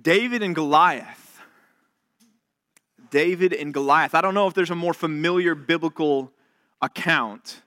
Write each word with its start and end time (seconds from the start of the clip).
David 0.00 0.42
and 0.42 0.54
Goliath. 0.54 1.40
David 3.10 3.52
and 3.52 3.72
Goliath. 3.72 4.14
I 4.14 4.20
don't 4.20 4.34
know 4.34 4.46
if 4.46 4.54
there's 4.54 4.70
a 4.70 4.74
more 4.74 4.94
familiar 4.94 5.54
biblical 5.54 6.32
account 6.82 7.62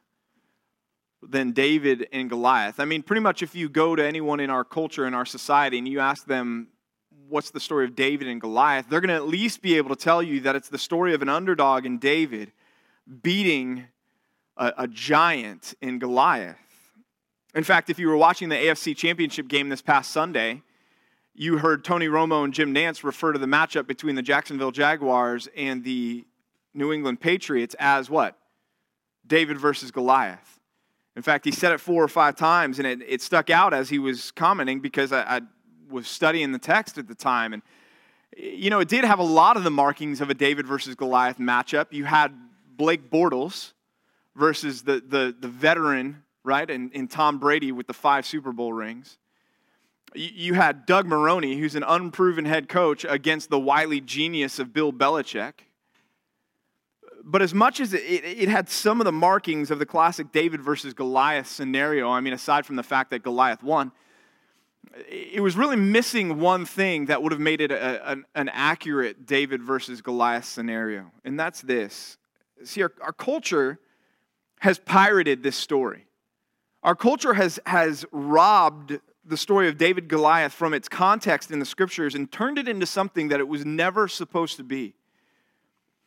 than 1.21 1.51
David 1.51 2.07
and 2.11 2.29
Goliath. 2.29 2.79
I 2.79 2.85
mean, 2.85 3.03
pretty 3.03 3.21
much 3.21 3.41
if 3.41 3.55
you 3.55 3.69
go 3.69 3.95
to 3.95 4.05
anyone 4.05 4.39
in 4.39 4.49
our 4.49 4.63
culture, 4.63 5.05
in 5.05 5.13
our 5.13 5.25
society, 5.25 5.77
and 5.77 5.87
you 5.87 5.99
ask 5.99 6.25
them, 6.25 6.67
what's 7.27 7.51
the 7.51 7.59
story 7.59 7.85
of 7.85 7.95
David 7.95 8.27
and 8.27 8.39
Goliath, 8.39 8.87
they're 8.89 9.01
going 9.01 9.09
to 9.09 9.15
at 9.15 9.27
least 9.27 9.61
be 9.61 9.77
able 9.77 9.95
to 9.95 10.01
tell 10.01 10.23
you 10.23 10.39
that 10.41 10.55
it's 10.55 10.69
the 10.69 10.77
story 10.77 11.13
of 11.13 11.21
an 11.21 11.29
underdog 11.29 11.85
in 11.85 11.99
David 11.99 12.51
beating 13.21 13.85
a, 14.57 14.73
a 14.79 14.87
giant 14.87 15.73
in 15.81 15.99
Goliath. 15.99 16.57
In 17.55 17.63
fact, 17.63 17.89
if 17.89 17.99
you 17.99 18.07
were 18.07 18.17
watching 18.17 18.49
the 18.49 18.55
AFC 18.55 18.95
Championship 18.95 19.47
game 19.47 19.69
this 19.69 19.81
past 19.81 20.11
Sunday, 20.11 20.61
you 21.39 21.57
heard 21.57 21.85
Tony 21.85 22.07
Romo 22.07 22.43
and 22.43 22.53
Jim 22.53 22.75
Nantz 22.75 23.01
refer 23.01 23.31
to 23.31 23.39
the 23.39 23.45
matchup 23.45 23.87
between 23.87 24.15
the 24.15 24.21
Jacksonville 24.21 24.71
Jaguars 24.71 25.47
and 25.55 25.85
the 25.85 26.27
New 26.73 26.91
England 26.91 27.21
Patriots 27.21 27.77
as 27.79 28.09
what? 28.09 28.37
David 29.25 29.57
versus 29.57 29.89
Goliath. 29.89 30.59
In 31.15 31.21
fact, 31.21 31.45
he 31.45 31.51
said 31.51 31.71
it 31.71 31.79
four 31.79 32.03
or 32.03 32.09
five 32.09 32.35
times, 32.35 32.77
and 32.77 32.85
it, 32.85 33.01
it 33.07 33.21
stuck 33.21 33.49
out 33.49 33.73
as 33.73 33.87
he 33.87 33.99
was 33.99 34.31
commenting 34.31 34.81
because 34.81 35.13
I, 35.13 35.37
I 35.37 35.41
was 35.89 36.09
studying 36.09 36.51
the 36.51 36.59
text 36.59 36.97
at 36.97 37.07
the 37.07 37.15
time. 37.15 37.53
And, 37.53 37.61
you 38.35 38.69
know, 38.69 38.81
it 38.81 38.89
did 38.89 39.05
have 39.05 39.19
a 39.19 39.23
lot 39.23 39.55
of 39.55 39.63
the 39.63 39.71
markings 39.71 40.19
of 40.19 40.29
a 40.29 40.33
David 40.33 40.67
versus 40.67 40.93
Goliath 40.95 41.37
matchup. 41.37 41.85
You 41.91 42.03
had 42.03 42.33
Blake 42.75 43.09
Bortles 43.09 43.71
versus 44.35 44.81
the, 44.81 45.01
the, 45.07 45.33
the 45.39 45.47
veteran, 45.47 46.21
right, 46.43 46.69
and, 46.69 46.91
and 46.93 47.09
Tom 47.09 47.39
Brady 47.39 47.71
with 47.71 47.87
the 47.87 47.93
five 47.93 48.25
Super 48.25 48.51
Bowl 48.51 48.73
rings. 48.73 49.17
You, 50.15 50.55
had 50.55 50.85
Doug 50.85 51.07
Marrone, 51.07 51.59
who's 51.59 51.75
an 51.75 51.83
unproven 51.83 52.45
head 52.45 52.67
coach, 52.67 53.05
against 53.07 53.49
the 53.49 53.59
wily 53.59 54.01
genius 54.01 54.59
of 54.59 54.73
Bill 54.73 54.91
Belichick. 54.91 55.53
But 57.23 57.41
as 57.41 57.53
much 57.53 57.79
as 57.79 57.93
it, 57.93 57.99
it, 57.99 58.49
had 58.49 58.69
some 58.69 59.01
of 59.01 59.05
the 59.05 59.11
markings 59.11 59.69
of 59.69 59.77
the 59.77 59.85
classic 59.85 60.31
David 60.31 60.61
versus 60.61 60.93
Goliath 60.93 61.47
scenario, 61.47 62.09
I 62.09 62.21
mean, 62.21 62.33
aside 62.33 62.65
from 62.65 62.75
the 62.75 62.83
fact 62.83 63.11
that 63.11 63.23
Goliath 63.23 63.61
won, 63.61 63.91
it 65.07 65.41
was 65.41 65.55
really 65.55 65.75
missing 65.75 66.39
one 66.39 66.65
thing 66.65 67.05
that 67.05 67.21
would 67.21 67.31
have 67.31 67.41
made 67.41 67.61
it 67.61 67.71
a, 67.71 68.11
an, 68.11 68.25
an, 68.33 68.49
accurate 68.49 69.25
David 69.25 69.61
versus 69.61 70.01
Goliath 70.01 70.45
scenario, 70.45 71.11
and 71.23 71.39
that's 71.39 71.61
this. 71.61 72.17
See, 72.63 72.81
our, 72.81 72.91
our 73.01 73.13
culture 73.13 73.79
has 74.59 74.79
pirated 74.79 75.43
this 75.43 75.55
story. 75.55 76.07
Our 76.83 76.95
culture 76.95 77.33
has, 77.33 77.59
has 77.65 78.05
robbed 78.11 78.99
the 79.29 79.37
story 79.37 79.67
of 79.67 79.77
David 79.77 80.07
Goliath 80.07 80.53
from 80.53 80.73
its 80.73 80.89
context 80.89 81.51
in 81.51 81.59
the 81.59 81.65
scriptures 81.65 82.15
and 82.15 82.31
turned 82.31 82.57
it 82.57 82.67
into 82.67 82.85
something 82.85 83.29
that 83.29 83.39
it 83.39 83.47
was 83.47 83.65
never 83.65 84.07
supposed 84.07 84.57
to 84.57 84.63
be. 84.63 84.93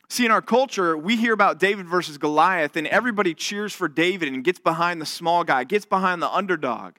See, 0.08 0.26
in 0.26 0.30
our 0.30 0.42
culture, 0.42 0.96
we 0.96 1.16
hear 1.16 1.32
about 1.32 1.58
David 1.58 1.88
versus 1.88 2.18
Goliath, 2.18 2.76
and 2.76 2.86
everybody 2.86 3.32
cheers 3.32 3.72
for 3.72 3.88
David 3.88 4.28
and 4.28 4.44
gets 4.44 4.58
behind 4.58 5.00
the 5.00 5.06
small 5.06 5.42
guy, 5.42 5.64
gets 5.64 5.86
behind 5.86 6.20
the 6.20 6.30
underdog. 6.30 6.94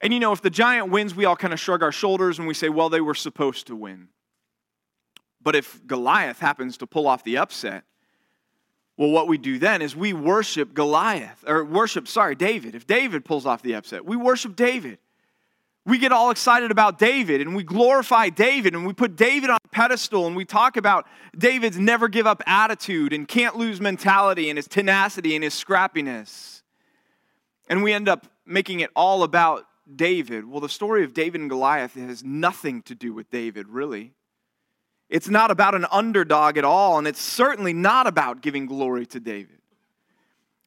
And 0.00 0.12
you 0.12 0.20
know, 0.20 0.32
if 0.32 0.40
the 0.40 0.50
giant 0.50 0.90
wins, 0.90 1.14
we 1.14 1.24
all 1.24 1.34
kind 1.34 1.52
of 1.52 1.58
shrug 1.58 1.82
our 1.82 1.90
shoulders 1.90 2.38
and 2.38 2.46
we 2.46 2.54
say, 2.54 2.68
well, 2.68 2.88
they 2.88 3.00
were 3.00 3.14
supposed 3.14 3.66
to 3.66 3.74
win. 3.74 4.08
But 5.42 5.56
if 5.56 5.84
Goliath 5.86 6.38
happens 6.38 6.76
to 6.78 6.86
pull 6.86 7.08
off 7.08 7.24
the 7.24 7.38
upset, 7.38 7.84
well, 8.96 9.10
what 9.10 9.26
we 9.26 9.38
do 9.38 9.58
then 9.58 9.82
is 9.82 9.96
we 9.96 10.12
worship 10.12 10.72
Goliath, 10.72 11.42
or 11.46 11.64
worship, 11.64 12.06
sorry, 12.06 12.36
David. 12.36 12.74
If 12.74 12.86
David 12.86 13.24
pulls 13.24 13.44
off 13.44 13.60
the 13.62 13.74
upset, 13.74 14.04
we 14.04 14.16
worship 14.16 14.54
David. 14.54 14.98
We 15.86 15.98
get 15.98 16.12
all 16.12 16.30
excited 16.30 16.70
about 16.70 16.98
David 16.98 17.42
and 17.42 17.54
we 17.54 17.62
glorify 17.62 18.30
David 18.30 18.74
and 18.74 18.86
we 18.86 18.94
put 18.94 19.16
David 19.16 19.50
on 19.50 19.58
a 19.62 19.68
pedestal 19.68 20.26
and 20.26 20.34
we 20.34 20.46
talk 20.46 20.78
about 20.78 21.06
David's 21.36 21.78
never 21.78 22.08
give 22.08 22.26
up 22.26 22.42
attitude 22.46 23.12
and 23.12 23.28
can't 23.28 23.56
lose 23.56 23.80
mentality 23.80 24.48
and 24.48 24.56
his 24.56 24.66
tenacity 24.66 25.34
and 25.34 25.44
his 25.44 25.52
scrappiness. 25.52 26.62
And 27.68 27.82
we 27.82 27.92
end 27.92 28.08
up 28.08 28.26
making 28.46 28.80
it 28.80 28.90
all 28.96 29.22
about 29.22 29.66
David. 29.94 30.46
Well, 30.46 30.60
the 30.60 30.68
story 30.68 31.04
of 31.04 31.12
David 31.12 31.42
and 31.42 31.50
Goliath 31.50 31.94
has 31.94 32.24
nothing 32.24 32.82
to 32.82 32.94
do 32.94 33.12
with 33.12 33.30
David, 33.30 33.68
really. 33.68 34.12
It's 35.10 35.28
not 35.28 35.50
about 35.50 35.74
an 35.74 35.86
underdog 35.90 36.56
at 36.56 36.64
all, 36.64 36.98
and 36.98 37.06
it's 37.06 37.20
certainly 37.20 37.72
not 37.72 38.06
about 38.06 38.40
giving 38.40 38.66
glory 38.66 39.06
to 39.06 39.20
David. 39.20 39.58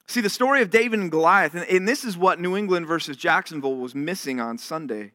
See, 0.08 0.22
the 0.22 0.30
story 0.30 0.62
of 0.62 0.70
David 0.70 1.00
and 1.00 1.12
Goliath, 1.12 1.54
and 1.54 1.88
this 1.88 2.06
is 2.06 2.18
what 2.18 2.40
New 2.40 2.56
England 2.56 2.88
versus 2.88 3.18
Jacksonville 3.18 3.76
was 3.76 3.94
missing 3.94 4.40
on 4.40 4.58
Sunday. 4.58 5.12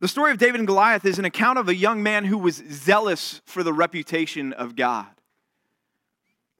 The 0.00 0.08
story 0.08 0.30
of 0.30 0.38
David 0.38 0.60
and 0.60 0.66
Goliath 0.66 1.04
is 1.04 1.18
an 1.18 1.24
account 1.24 1.58
of 1.58 1.68
a 1.68 1.74
young 1.74 2.02
man 2.02 2.24
who 2.24 2.38
was 2.38 2.62
zealous 2.70 3.40
for 3.44 3.62
the 3.62 3.72
reputation 3.72 4.52
of 4.52 4.76
God. 4.76 5.08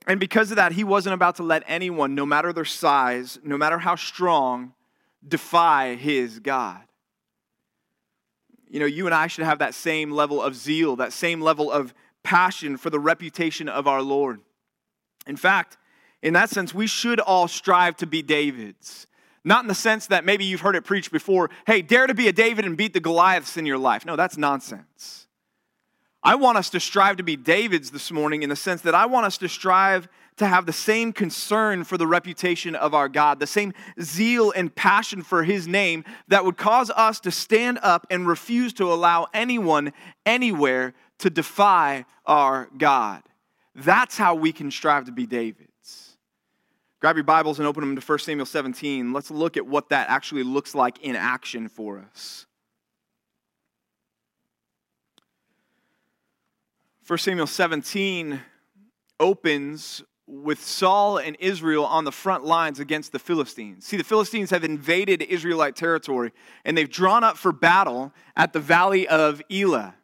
And 0.09 0.19
because 0.19 0.51
of 0.51 0.57
that, 0.57 0.73
he 0.73 0.85
wasn't 0.85 1.15
about 1.15 1.37
to 1.37 1.43
let 1.43 1.63
anyone, 1.67 2.15
no 2.15 2.27
matter 2.27 2.53
their 2.53 2.65
size, 2.65 3.39
no 3.45 3.57
matter 3.57 3.79
how 3.79 3.95
strong, 3.95 4.73
defy 5.27 5.95
his 5.95 6.41
God. 6.41 6.81
You 8.69 8.81
know, 8.81 8.87
you 8.87 9.07
and 9.07 9.15
I 9.15 9.27
should 9.27 9.45
have 9.45 9.61
that 9.61 9.75
same 9.75 10.11
level 10.11 10.43
of 10.43 10.55
zeal, 10.55 10.97
that 10.97 11.13
same 11.13 11.41
level 11.41 11.71
of 11.71 11.95
passion 12.23 12.77
for 12.77 12.91
the 12.91 12.99
reputation 12.99 13.69
of 13.69 13.87
our 13.87 14.03
Lord. 14.03 14.41
In 15.27 15.37
fact, 15.37 15.77
in 16.23 16.33
that 16.35 16.51
sense, 16.51 16.75
we 16.75 16.87
should 16.87 17.21
all 17.21 17.47
strive 17.47 17.97
to 17.99 18.07
be 18.07 18.23
Davids. 18.23 19.07
Not 19.45 19.65
in 19.65 19.69
the 19.69 19.75
sense 19.75 20.07
that 20.09 20.25
maybe 20.25 20.45
you've 20.45 20.61
heard 20.61 20.77
it 20.77 20.85
preached 20.85 21.13
before 21.13 21.51
hey, 21.67 21.83
dare 21.83 22.07
to 22.07 22.15
be 22.15 22.29
a 22.29 22.33
David 22.33 22.65
and 22.65 22.77
beat 22.77 22.93
the 22.93 23.01
Goliaths 23.01 23.57
in 23.57 23.67
your 23.67 23.79
life. 23.79 24.05
No, 24.05 24.17
that's 24.17 24.37
nonsense. 24.37 25.27
I 26.23 26.35
want 26.35 26.59
us 26.59 26.71
to 26.71 26.81
strive 26.81 27.17
to 27.19 27.23
be 27.23 27.37
Davids 27.37 27.91
this 27.91 28.11
morning 28.11 28.43
in 28.43 28.51
the 28.51 28.57
sense 28.57 28.83
that 28.83 28.95
I 28.95 29.07
want 29.07 29.27
us 29.27 29.39
to 29.39 29.49
strive 29.49 30.09
to 30.39 30.47
have 30.47 30.67
the 30.67 30.73
same 30.73 31.13
concern 31.13 31.85
for 31.85 31.97
the 31.97 32.07
reputation 32.07 32.75
of 32.75 32.95
our 32.95 33.09
God, 33.09 33.41
the 33.41 33.47
same 33.47 33.73
zeal 34.01 34.53
and 34.53 34.75
passion 34.75 35.23
for 35.23 35.45
His 35.45 35.69
name 35.69 36.05
that 36.29 36.45
would 36.45 36.57
cause 36.57 36.91
us 36.91 37.21
to 37.21 37.31
stand 37.31 37.79
up 37.83 38.07
and 38.11 38.27
refuse 38.27 38.73
to 38.75 38.93
allow 38.93 39.27
anyone, 39.35 39.93
anywhere, 40.25 40.95
to 41.19 41.31
defy 41.31 42.05
our 42.25 42.69
God. 42.77 43.23
That's 43.75 44.17
how 44.17 44.35
we 44.35 44.53
can 44.53 44.71
strive 44.71 45.07
to 45.07 45.13
be 45.13 45.27
Davids. 45.27 45.68
Grab 47.01 47.15
your 47.15 47.25
Bibles 47.25 47.61
and 47.61 47.69
open 47.69 47.83
them 47.83 47.95
to 47.95 48.05
1 48.05 48.19
Samuel 48.19 48.47
17. 48.47 49.13
Let's 49.13 49.31
look 49.31 49.57
at 49.57 49.65
what 49.65 49.91
that 49.91 50.09
actually 50.09 50.43
looks 50.43 50.75
like 50.75 50.99
in 51.01 51.15
action 51.15 51.69
for 51.69 52.01
us. 52.01 52.47
1 57.07 57.19
Samuel 57.21 57.47
17 57.47 58.41
opens 59.21 60.03
with 60.27 60.63
Saul 60.63 61.19
and 61.19 61.37
Israel 61.39 61.87
on 61.87 62.05
the 62.05 62.13
front 62.13 62.45
lines 62.45 62.81
against 62.81 63.13
the 63.13 63.19
Philistines. 63.19 63.87
See, 63.87 63.97
the 63.97 64.05
Philistines 64.05 64.51
have 64.51 64.65
invaded 64.65 65.23
Israelite 65.23 65.77
territory 65.77 66.33
and 66.65 66.77
they've 66.77 66.91
drawn 66.91 67.23
up 67.23 67.39
for 67.39 67.53
battle 67.53 68.13
at 68.37 68.53
the 68.53 68.61
valley 68.61 69.09
of 69.09 69.41
Elah. 69.51 69.95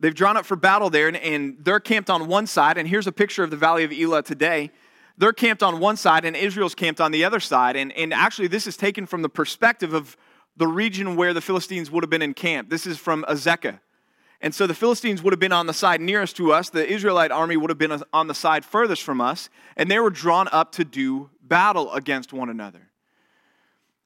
They've 0.00 0.14
drawn 0.14 0.36
up 0.36 0.44
for 0.44 0.56
battle 0.56 0.90
there 0.90 1.08
and, 1.08 1.16
and 1.16 1.56
they're 1.60 1.80
camped 1.80 2.10
on 2.10 2.26
one 2.26 2.46
side. 2.46 2.76
And 2.76 2.88
here's 2.88 3.06
a 3.06 3.12
picture 3.12 3.42
of 3.44 3.50
the 3.50 3.56
valley 3.56 3.84
of 3.84 3.92
Elah 3.92 4.22
today. 4.22 4.70
They're 5.18 5.32
camped 5.32 5.64
on 5.64 5.80
one 5.80 5.96
side 5.96 6.24
and 6.24 6.36
Israel's 6.36 6.76
camped 6.76 7.00
on 7.00 7.10
the 7.10 7.24
other 7.24 7.40
side. 7.40 7.76
And, 7.76 7.92
and 7.92 8.14
actually, 8.14 8.46
this 8.48 8.66
is 8.66 8.76
taken 8.76 9.04
from 9.04 9.22
the 9.22 9.28
perspective 9.28 9.92
of 9.92 10.16
the 10.56 10.68
region 10.68 11.16
where 11.16 11.34
the 11.34 11.40
Philistines 11.40 11.90
would 11.90 12.04
have 12.04 12.10
been 12.10 12.22
encamped. 12.22 12.70
This 12.70 12.86
is 12.86 12.98
from 12.98 13.24
Azekah. 13.28 13.80
And 14.40 14.54
so 14.54 14.68
the 14.68 14.74
Philistines 14.74 15.20
would 15.22 15.32
have 15.32 15.40
been 15.40 15.52
on 15.52 15.66
the 15.66 15.72
side 15.72 16.00
nearest 16.00 16.36
to 16.36 16.52
us. 16.52 16.70
The 16.70 16.86
Israelite 16.86 17.32
army 17.32 17.56
would 17.56 17.70
have 17.70 17.78
been 17.78 18.00
on 18.12 18.28
the 18.28 18.34
side 18.34 18.64
furthest 18.64 19.02
from 19.02 19.20
us. 19.20 19.50
And 19.76 19.90
they 19.90 19.98
were 19.98 20.10
drawn 20.10 20.48
up 20.52 20.70
to 20.72 20.84
do 20.84 21.30
battle 21.42 21.92
against 21.92 22.32
one 22.32 22.48
another. 22.48 22.90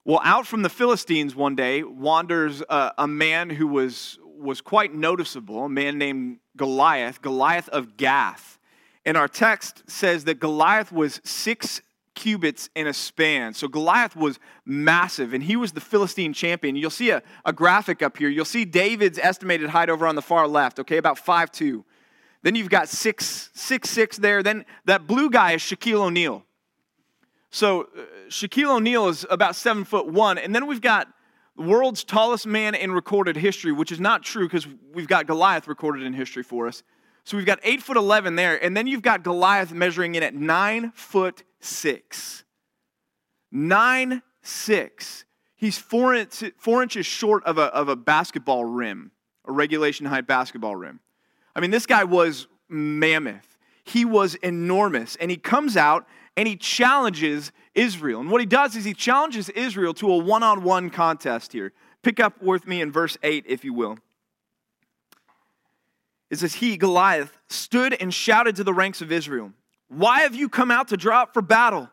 Well, 0.04 0.20
out 0.24 0.46
from 0.46 0.62
the 0.62 0.70
Philistines 0.70 1.36
one 1.36 1.54
day 1.54 1.82
wanders 1.82 2.62
a, 2.68 2.92
a 2.98 3.06
man 3.06 3.50
who 3.50 3.66
was, 3.66 4.18
was 4.24 4.62
quite 4.62 4.94
noticeable, 4.94 5.66
a 5.66 5.68
man 5.68 5.98
named 5.98 6.38
Goliath, 6.56 7.20
Goliath 7.20 7.68
of 7.68 7.96
Gath. 7.98 8.58
And 9.04 9.16
our 9.16 9.28
text 9.28 9.82
says 9.88 10.24
that 10.24 10.38
Goliath 10.38 10.92
was 10.92 11.20
six 11.24 11.82
cubits 12.14 12.68
in 12.76 12.86
a 12.86 12.92
span. 12.92 13.54
So 13.54 13.68
Goliath 13.68 14.14
was 14.14 14.38
massive, 14.64 15.32
and 15.32 15.42
he 15.42 15.56
was 15.56 15.72
the 15.72 15.80
Philistine 15.80 16.32
champion. 16.32 16.76
You'll 16.76 16.90
see 16.90 17.10
a, 17.10 17.22
a 17.44 17.52
graphic 17.52 18.02
up 18.02 18.18
here. 18.18 18.28
You'll 18.28 18.44
see 18.44 18.64
David's 18.64 19.18
estimated 19.18 19.70
height 19.70 19.88
over 19.88 20.06
on 20.06 20.14
the 20.14 20.22
far 20.22 20.46
left, 20.46 20.78
okay, 20.78 20.98
about 20.98 21.18
five 21.18 21.50
two. 21.50 21.84
Then 22.42 22.54
you've 22.54 22.70
got 22.70 22.88
six, 22.88 23.50
six, 23.54 23.88
six 23.88 24.18
there. 24.18 24.42
Then 24.42 24.64
that 24.84 25.06
blue 25.06 25.30
guy 25.30 25.52
is 25.52 25.62
Shaquille 25.62 26.02
O'Neal. 26.06 26.44
So 27.50 27.82
uh, 27.82 28.00
Shaquille 28.28 28.76
O'Neal 28.76 29.08
is 29.08 29.24
about 29.30 29.56
seven 29.56 29.84
foot 29.84 30.06
one. 30.08 30.38
And 30.38 30.54
then 30.54 30.66
we've 30.66 30.80
got 30.80 31.08
the 31.56 31.62
world's 31.62 32.02
tallest 32.02 32.46
man 32.46 32.74
in 32.74 32.92
recorded 32.92 33.36
history, 33.36 33.72
which 33.72 33.92
is 33.92 34.00
not 34.00 34.22
true 34.22 34.46
because 34.46 34.66
we've 34.92 35.06
got 35.06 35.26
Goliath 35.26 35.68
recorded 35.68 36.02
in 36.02 36.12
history 36.12 36.42
for 36.42 36.66
us. 36.66 36.82
So 37.24 37.36
we've 37.36 37.46
got 37.46 37.60
eight 37.62 37.82
foot 37.82 37.96
11 37.96 38.36
there. 38.36 38.62
And 38.62 38.76
then 38.76 38.86
you've 38.86 39.02
got 39.02 39.22
Goliath 39.22 39.72
measuring 39.72 40.14
in 40.14 40.22
at 40.22 40.34
nine 40.34 40.92
foot 40.94 41.44
six. 41.60 42.44
Nine 43.50 44.22
six. 44.42 45.24
He's 45.54 45.78
four, 45.78 46.14
inch, 46.14 46.42
four 46.58 46.82
inches 46.82 47.06
short 47.06 47.44
of 47.44 47.58
a, 47.58 47.66
of 47.66 47.88
a 47.88 47.96
basketball 47.96 48.64
rim. 48.64 49.12
a 49.46 49.52
regulation 49.52 50.06
height 50.06 50.26
basketball 50.26 50.74
rim. 50.74 51.00
I 51.54 51.60
mean, 51.60 51.70
this 51.70 51.86
guy 51.86 52.04
was 52.04 52.48
mammoth. 52.68 53.56
He 53.84 54.04
was 54.04 54.34
enormous. 54.36 55.16
And 55.16 55.30
he 55.30 55.36
comes 55.36 55.76
out 55.76 56.06
and 56.36 56.48
he 56.48 56.56
challenges 56.56 57.52
Israel. 57.74 58.20
And 58.20 58.30
what 58.30 58.40
he 58.40 58.46
does 58.46 58.74
is 58.74 58.84
he 58.84 58.94
challenges 58.94 59.48
Israel 59.50 59.94
to 59.94 60.10
a 60.10 60.16
one 60.16 60.42
on 60.42 60.62
one 60.62 60.90
contest 60.90 61.52
here. 61.52 61.72
Pick 62.02 62.18
up 62.18 62.42
with 62.42 62.66
me 62.66 62.80
in 62.80 62.90
verse 62.90 63.16
8, 63.22 63.44
if 63.46 63.64
you 63.64 63.72
will. 63.72 63.98
It 66.32 66.38
says, 66.38 66.54
He, 66.54 66.78
Goliath, 66.78 67.38
stood 67.48 67.92
and 67.92 68.12
shouted 68.12 68.56
to 68.56 68.64
the 68.64 68.72
ranks 68.72 69.02
of 69.02 69.12
Israel, 69.12 69.52
Why 69.88 70.22
have 70.22 70.34
you 70.34 70.48
come 70.48 70.70
out 70.70 70.88
to 70.88 70.96
draw 70.96 71.22
up 71.22 71.34
for 71.34 71.42
battle? 71.42 71.90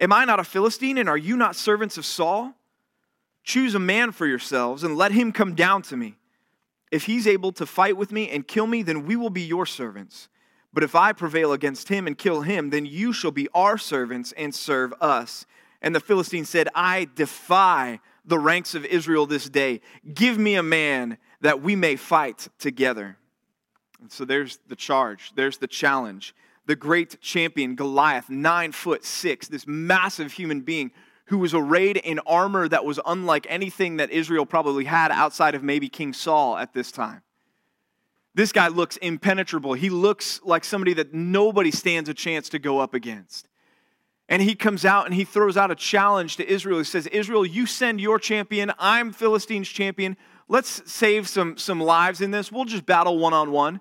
Am 0.00 0.14
I 0.14 0.24
not 0.24 0.40
a 0.40 0.44
Philistine, 0.44 0.96
and 0.96 1.10
are 1.10 1.18
you 1.18 1.36
not 1.36 1.54
servants 1.54 1.98
of 1.98 2.06
Saul? 2.06 2.54
Choose 3.44 3.74
a 3.74 3.78
man 3.78 4.12
for 4.12 4.26
yourselves, 4.26 4.82
and 4.82 4.96
let 4.96 5.12
him 5.12 5.30
come 5.30 5.54
down 5.54 5.82
to 5.82 5.96
me. 5.96 6.16
If 6.90 7.04
he's 7.04 7.26
able 7.26 7.52
to 7.52 7.66
fight 7.66 7.98
with 7.98 8.12
me 8.12 8.30
and 8.30 8.48
kill 8.48 8.66
me, 8.66 8.82
then 8.82 9.04
we 9.04 9.14
will 9.14 9.30
be 9.30 9.42
your 9.42 9.66
servants. 9.66 10.30
But 10.72 10.82
if 10.82 10.94
I 10.94 11.12
prevail 11.12 11.52
against 11.52 11.88
him 11.88 12.06
and 12.06 12.16
kill 12.16 12.40
him, 12.40 12.70
then 12.70 12.86
you 12.86 13.12
shall 13.12 13.30
be 13.30 13.46
our 13.54 13.76
servants 13.76 14.32
and 14.38 14.54
serve 14.54 14.94
us. 15.02 15.44
And 15.82 15.94
the 15.94 16.00
Philistine 16.00 16.46
said, 16.46 16.70
I 16.74 17.08
defy 17.14 18.00
the 18.24 18.38
ranks 18.38 18.74
of 18.74 18.86
Israel 18.86 19.26
this 19.26 19.50
day. 19.50 19.82
Give 20.14 20.38
me 20.38 20.54
a 20.54 20.62
man 20.62 21.18
that 21.42 21.60
we 21.60 21.76
may 21.76 21.96
fight 21.96 22.48
together. 22.58 23.18
And 24.00 24.10
so 24.10 24.24
there's 24.24 24.58
the 24.68 24.76
charge, 24.76 25.32
there's 25.34 25.58
the 25.58 25.66
challenge. 25.66 26.34
The 26.66 26.76
great 26.76 27.20
champion 27.20 27.76
Goliath, 27.76 28.28
nine 28.28 28.72
foot 28.72 29.04
six, 29.04 29.46
this 29.46 29.66
massive 29.68 30.32
human 30.32 30.62
being 30.62 30.90
who 31.26 31.38
was 31.38 31.54
arrayed 31.54 31.96
in 31.96 32.18
armor 32.26 32.68
that 32.68 32.84
was 32.84 32.98
unlike 33.06 33.46
anything 33.48 33.98
that 33.98 34.10
Israel 34.10 34.46
probably 34.46 34.84
had 34.84 35.10
outside 35.12 35.54
of 35.54 35.62
maybe 35.62 35.88
King 35.88 36.12
Saul 36.12 36.56
at 36.56 36.72
this 36.72 36.90
time. 36.90 37.22
This 38.34 38.52
guy 38.52 38.68
looks 38.68 38.96
impenetrable. 38.98 39.74
He 39.74 39.90
looks 39.90 40.40
like 40.44 40.64
somebody 40.64 40.92
that 40.94 41.14
nobody 41.14 41.70
stands 41.70 42.08
a 42.08 42.14
chance 42.14 42.48
to 42.50 42.58
go 42.58 42.80
up 42.80 42.94
against. 42.94 43.48
And 44.28 44.42
he 44.42 44.54
comes 44.54 44.84
out 44.84 45.06
and 45.06 45.14
he 45.14 45.24
throws 45.24 45.56
out 45.56 45.70
a 45.70 45.76
challenge 45.76 46.36
to 46.36 46.48
Israel. 46.48 46.78
He 46.78 46.84
says, 46.84 47.06
Israel, 47.06 47.46
you 47.46 47.64
send 47.64 48.00
your 48.00 48.18
champion. 48.18 48.72
I'm 48.78 49.12
Philistine's 49.12 49.68
champion. 49.68 50.16
Let's 50.48 50.90
save 50.90 51.28
some, 51.28 51.56
some 51.56 51.80
lives 51.80 52.20
in 52.20 52.30
this. 52.30 52.52
We'll 52.52 52.64
just 52.64 52.86
battle 52.86 53.18
one 53.18 53.32
on 53.32 53.50
one. 53.50 53.80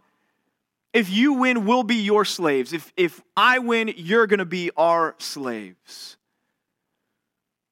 If 0.94 1.10
you 1.10 1.34
win, 1.34 1.66
we'll 1.66 1.84
be 1.84 1.96
your 1.96 2.26
slaves. 2.26 2.74
If, 2.74 2.92
if 2.96 3.22
I 3.36 3.60
win, 3.60 3.94
you're 3.98 4.28
going 4.28 4.40
to 4.40 4.46
be 4.46 4.72
our 4.78 5.16
slaves. 5.18 6.18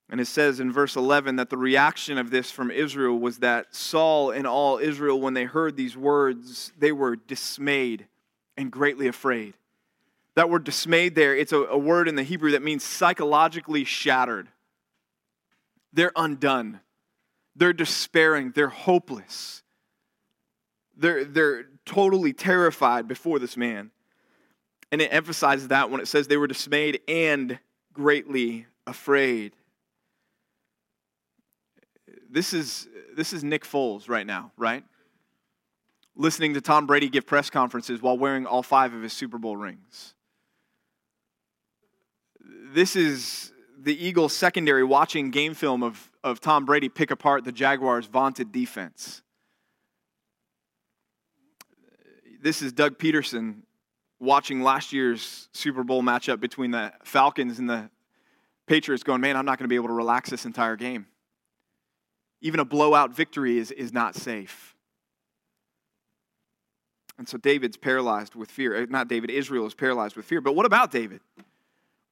And 0.10 0.22
it 0.22 0.28
says 0.28 0.60
in 0.60 0.72
verse 0.72 0.95
11 0.95 1.38
that 1.38 1.50
the 1.50 1.57
reaction 1.57 2.18
of 2.18 2.30
this 2.30 2.51
from 2.51 2.69
Israel 2.69 3.18
was 3.18 3.40
that 3.40 3.74
Saul 3.74 4.30
and 4.30 4.45
all 4.45 4.78
Israel, 4.78 5.19
when 5.19 5.34
they 5.34 5.46
heard 5.46 5.75
these 5.75 5.98
words, 5.98 6.72
they 6.78 6.92
were 6.92 7.16
dismayed 7.16 8.07
and 8.56 8.72
greatly 8.72 9.07
afraid. 9.07 9.56
That 10.36 10.50
word 10.50 10.66
dismayed 10.66 11.16
there, 11.16 11.36
it's 11.36 11.51
a, 11.51 11.63
a 11.63 11.78
word 11.78 12.07
in 12.07 12.16
the 12.16 12.24
Hebrew 12.24 12.51
that 12.51 12.62
means 12.62 12.84
psychologically 12.84 13.86
shattered. 13.86 14.50
They're 15.94 16.12
undone. 16.16 16.81
They're 17.55 17.73
despairing. 17.73 18.51
They're 18.51 18.69
hopeless. 18.69 19.63
They're, 20.95 21.25
they're 21.25 21.65
totally 21.85 22.33
terrified 22.33 23.07
before 23.07 23.39
this 23.39 23.57
man. 23.57 23.91
And 24.91 25.01
it 25.01 25.11
emphasizes 25.11 25.69
that 25.69 25.89
when 25.89 26.01
it 26.01 26.07
says 26.07 26.27
they 26.27 26.38
were 26.38 26.47
dismayed 26.47 27.01
and 27.07 27.59
greatly 27.94 28.67
afraid. 28.85 29.53
This 32.29 32.53
is, 32.53 32.88
this 33.15 33.33
is 33.33 33.44
Nick 33.44 33.63
Foles 33.63 34.09
right 34.09 34.25
now, 34.25 34.51
right? 34.57 34.83
Listening 36.15 36.53
to 36.55 36.61
Tom 36.61 36.85
Brady 36.85 37.09
give 37.09 37.25
press 37.25 37.50
conferences 37.50 38.01
while 38.01 38.17
wearing 38.17 38.45
all 38.45 38.63
five 38.63 38.94
of 38.94 39.01
his 39.01 39.13
Super 39.13 39.38
Bowl 39.38 39.57
rings. 39.57 40.13
This 42.73 42.95
is 42.95 43.52
the 43.83 44.06
Eagles 44.06 44.33
secondary 44.33 44.83
watching 44.83 45.30
game 45.30 45.53
film 45.53 45.83
of, 45.83 46.12
of 46.24 46.39
Tom 46.39 46.65
Brady 46.65 46.89
pick 46.89 47.12
apart 47.12 47.44
the 47.44 47.51
Jaguars' 47.51 48.06
vaunted 48.06 48.51
defense. 48.51 49.24
this 52.44 52.62
is 52.62 52.74
Doug 52.74 53.00
Pederson 53.00 53.62
watching 54.19 54.62
last 54.62 54.94
year's 54.94 55.47
Super 55.53 55.83
Bowl 55.83 56.03
matchup 56.03 56.39
between 56.39 56.71
the 56.71 56.91
Falcons 57.03 57.57
and 57.57 57.69
the 57.69 57.89
Patriots, 58.68 59.03
going, 59.03 59.21
man, 59.21 59.35
I'm 59.35 59.45
not 59.45 59.57
going 59.57 59.65
to 59.65 59.69
be 59.69 59.75
able 59.75 59.88
to 59.88 59.94
relax 59.94 60.29
this 60.29 60.45
entire 60.45 60.75
game. 60.75 61.07
Even 62.41 62.59
a 62.59 62.65
blowout 62.65 63.13
victory 63.13 63.57
is, 63.57 63.71
is 63.71 63.91
not 63.91 64.15
safe. 64.15 64.75
And 67.18 67.27
so 67.27 67.38
David's 67.38 67.77
paralyzed 67.77 68.36
with 68.36 68.51
fear. 68.51 68.83
Uh, 68.83 68.86
not 68.89 69.07
David, 69.07 69.29
Israel 69.29 69.65
is 69.65 69.74
paralyzed 69.74 70.15
with 70.15 70.25
fear. 70.25 70.41
But 70.41 70.56
what 70.56 70.65
about 70.65 70.91
David? 70.91 71.21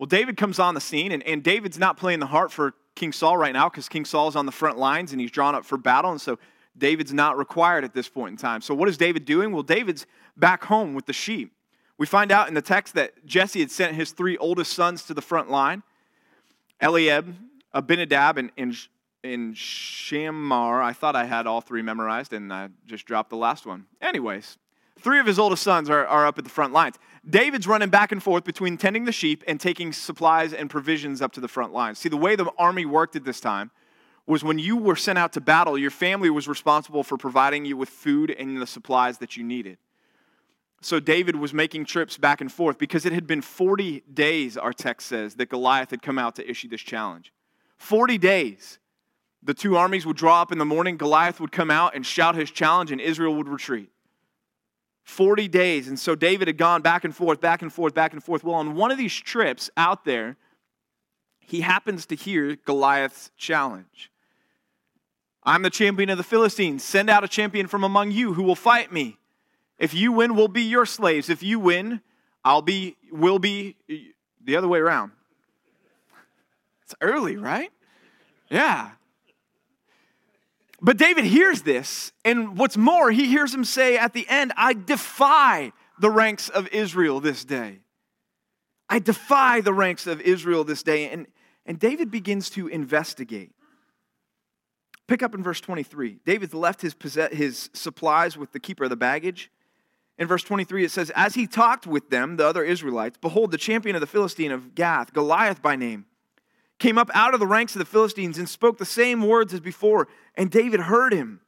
Well, 0.02 0.08
David 0.08 0.36
comes 0.36 0.58
on 0.58 0.74
the 0.74 0.82
scene, 0.82 1.12
and, 1.12 1.22
and 1.28 1.44
David's 1.44 1.78
not 1.78 1.96
playing 1.96 2.22
the 2.22 2.26
heart 2.26 2.52
for 2.52 2.74
King 2.96 3.12
Saul 3.12 3.38
right 3.38 3.54
now 3.54 3.70
because 3.70 3.88
King 3.88 4.04
Saul's 4.04 4.36
on 4.36 4.48
the 4.48 4.52
front 4.52 4.80
lines 4.80 5.12
and 5.12 5.22
he's 5.22 5.30
drawn 5.30 5.54
up 5.54 5.64
for 5.64 5.78
battle. 5.78 6.10
And 6.10 6.20
so 6.20 6.40
David's 6.76 7.14
not 7.14 7.38
required 7.38 7.84
at 7.84 7.94
this 7.94 8.10
point 8.10 8.32
in 8.32 8.38
time. 8.38 8.62
So, 8.62 8.74
what 8.74 8.90
is 8.90 8.98
David 8.98 9.26
doing? 9.26 9.52
Well, 9.52 9.62
David's 9.62 10.08
back 10.36 10.64
home 10.64 10.96
with 10.96 11.06
the 11.06 11.14
sheep. 11.14 11.54
We 12.00 12.08
find 12.08 12.32
out 12.32 12.48
in 12.48 12.56
the 12.56 12.64
text 12.64 12.96
that 12.96 13.28
Jesse 13.28 13.60
had 13.60 13.70
sent 13.70 13.94
his 13.94 14.12
three 14.12 14.38
oldest 14.38 14.74
sons 14.74 15.04
to 15.04 15.14
the 15.14 15.22
front 15.22 15.52
line 15.52 15.84
Eliab, 16.82 17.36
Abinadab, 17.72 18.40
and, 18.40 18.52
and, 18.58 18.76
and 19.24 19.56
Shammah. 19.56 20.82
I 20.82 20.94
thought 20.94 21.16
I 21.16 21.26
had 21.26 21.46
all 21.46 21.62
three 21.62 21.84
memorized, 21.84 22.34
and 22.34 22.52
I 22.52 22.70
just 22.88 23.06
dropped 23.06 23.30
the 23.30 23.38
last 23.38 23.68
one. 23.68 23.86
Anyways, 24.02 24.58
three 25.02 25.20
of 25.20 25.26
his 25.26 25.40
oldest 25.40 25.64
sons 25.64 25.90
are, 25.90 26.06
are 26.06 26.26
up 26.26 26.38
at 26.38 26.44
the 26.44 26.50
front 26.50 26.74
lines. 26.74 26.96
David's 27.28 27.68
running 27.68 27.90
back 27.90 28.12
and 28.12 28.22
forth 28.22 28.44
between 28.44 28.78
tending 28.78 29.06
the 29.06 29.12
sheep 29.12 29.44
and 29.48 29.60
taking 29.60 29.94
supplies 29.94 30.54
and 30.54 30.70
provisions 30.70 31.22
up 31.22 31.32
to 31.34 31.40
the 31.40 31.48
front 31.48 31.74
lines. 31.74 32.00
See, 32.00 32.10
the 32.10 32.18
way 32.18 32.36
the 32.36 32.52
army 32.58 32.86
worked 32.86 33.16
at 33.16 33.26
this 33.26 33.40
time 33.40 33.72
was 34.26 34.44
when 34.44 34.60
you 34.60 34.78
were 34.78 34.96
sent 34.96 35.18
out 35.18 35.34
to 35.34 35.42
battle, 35.42 35.78
your 35.78 35.92
family 35.92 36.30
was 36.30 36.48
responsible 36.48 37.04
for 37.04 37.18
providing 37.18 37.66
you 37.66 37.78
with 37.78 37.90
food 37.90 38.32
and 38.32 38.62
the 38.62 38.68
supplies 38.68 39.18
that 39.20 39.36
you 39.36 39.44
needed. 39.44 39.78
So 40.82 41.00
David 41.00 41.36
was 41.36 41.54
making 41.54 41.86
trips 41.86 42.18
back 42.18 42.42
and 42.42 42.52
forth 42.52 42.80
because 42.80 43.06
it 43.06 43.14
had 43.14 43.28
been 43.28 43.42
40 43.42 44.04
days, 44.12 44.58
our 44.58 44.74
text 44.74 45.08
says, 45.08 45.36
that 45.36 45.50
Goliath 45.50 45.92
had 45.92 46.02
come 46.02 46.18
out 46.18 46.36
to 46.36 46.50
issue 46.50 46.68
this 46.68 46.82
challenge. 46.82 47.32
40 47.78 48.18
days. 48.18 48.80
The 49.44 49.54
two 49.54 49.76
armies 49.76 50.06
would 50.06 50.18
draw 50.18 50.42
up 50.42 50.52
in 50.52 50.58
the 50.58 50.66
morning, 50.66 50.98
Goliath 50.98 51.40
would 51.40 51.52
come 51.52 51.72
out 51.72 51.96
and 51.96 52.06
shout 52.06 52.36
his 52.36 52.52
challenge, 52.52 52.92
and 52.92 53.02
Israel 53.02 53.36
would 53.36 53.48
retreat. 53.48 53.90
40 55.04 55.48
days. 55.48 55.88
And 55.88 56.00
so 56.00 56.16
David 56.16 56.48
had 56.48 56.58
gone 56.58 56.82
back 56.82 57.04
and 57.04 57.16
forth, 57.16 57.42
back 57.42 57.62
and 57.62 57.72
forth, 57.72 57.94
back 57.94 58.14
and 58.14 58.24
forth. 58.24 58.44
Well, 58.44 58.56
on 58.56 58.76
one 58.76 58.92
of 58.92 58.98
these 58.98 59.16
trips 59.16 59.70
out 59.76 60.06
there, 60.06 60.38
he 61.40 61.62
happens 61.62 62.06
to 62.08 62.16
hear 62.16 62.56
Goliath's 62.56 63.32
challenge. 63.36 64.12
I'm 65.44 65.64
the 65.64 65.70
champion 65.70 66.10
of 66.10 66.18
the 66.18 66.24
Philistines. 66.24 66.84
Send 66.84 67.10
out 67.10 67.24
a 67.24 67.28
champion 67.28 67.68
from 67.68 67.84
among 67.84 68.12
you 68.12 68.34
who 68.34 68.44
will 68.44 68.56
fight 68.56 68.92
me. 68.92 69.18
If 69.80 69.94
you 69.94 70.12
win, 70.12 70.36
we'll 70.36 70.48
be 70.48 70.62
your 70.62 70.86
slaves. 70.86 71.30
If 71.30 71.42
you 71.42 71.60
win, 71.60 72.02
I'll 72.46 72.62
be, 72.62 72.96
will 73.12 73.40
be 73.40 73.76
the 74.44 74.56
other 74.56 74.68
way 74.68 74.80
around. 74.80 75.12
It's 76.84 76.96
early, 77.00 77.38
right? 77.38 77.72
Yeah. 78.50 78.92
But 80.82 80.98
David 80.98 81.26
hears 81.26 81.62
this, 81.62 82.12
and 82.26 82.58
what's 82.58 82.76
more, 82.76 83.12
he 83.12 83.28
hears 83.28 83.54
him 83.54 83.64
say 83.64 83.98
at 83.98 84.14
the 84.14 84.28
end, 84.28 84.52
I 84.58 84.74
defy 84.74 85.74
the 86.00 86.10
ranks 86.10 86.50
of 86.50 86.68
Israel 86.70 87.20
this 87.20 87.46
day. 87.46 87.80
I 88.90 89.00
defy 89.00 89.62
the 89.62 89.74
ranks 89.74 90.08
of 90.08 90.20
Israel 90.22 90.64
this 90.64 90.82
day. 90.82 91.10
And, 91.10 91.28
and 91.66 91.80
David 91.80 92.10
begins 92.10 92.50
to 92.52 92.68
investigate. 92.68 93.52
Pick 95.08 95.22
up 95.22 95.36
in 95.36 95.44
verse 95.44 95.62
23. 95.62 96.18
David 96.26 96.54
left 96.54 96.82
his, 96.82 96.96
his 97.32 97.70
supplies 97.74 98.36
with 98.36 98.52
the 98.52 98.60
keeper 98.60 98.86
of 98.86 98.90
the 98.90 98.96
baggage 98.96 99.52
in 100.22 100.28
verse 100.28 100.44
23, 100.44 100.86
it 100.86 100.92
says, 100.92 101.12
As 101.16 101.34
he 101.34 101.48
talked 101.48 101.88
with 101.88 102.12
them, 102.12 102.38
the 102.38 102.46
other 102.46 102.64
Israelites, 102.64 103.18
behold, 103.20 103.50
the 103.50 103.58
champion 103.58 103.96
of 103.96 104.02
the 104.02 104.08
Philistine 104.08 104.52
of 104.52 104.76
Gath, 104.76 105.14
Goliath 105.14 105.64
by 105.64 105.76
name, 105.76 106.06
came 106.82 106.98
up 106.98 107.12
out 107.14 107.34
of 107.34 107.40
the 107.40 107.48
ranks 107.48 107.76
of 107.76 107.80
the 107.80 107.86
Philistines 107.86 108.40
and 108.40 108.50
spoke 108.50 108.80
the 108.80 108.86
same 108.86 109.22
words 109.22 109.54
as 109.54 109.60
before, 109.60 110.08
and 110.36 110.50
David 110.50 110.80
heard 110.80 111.14
him. 111.14 111.40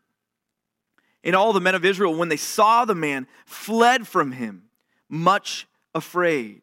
And 1.24 1.36
all 1.36 1.54
the 1.54 1.60
men 1.60 1.74
of 1.74 1.84
Israel, 1.84 2.14
when 2.16 2.30
they 2.30 2.38
saw 2.38 2.86
the 2.86 2.96
man, 2.96 3.28
fled 3.46 4.08
from 4.08 4.34
him, 4.34 4.66
much 5.10 5.68
afraid. 5.96 6.62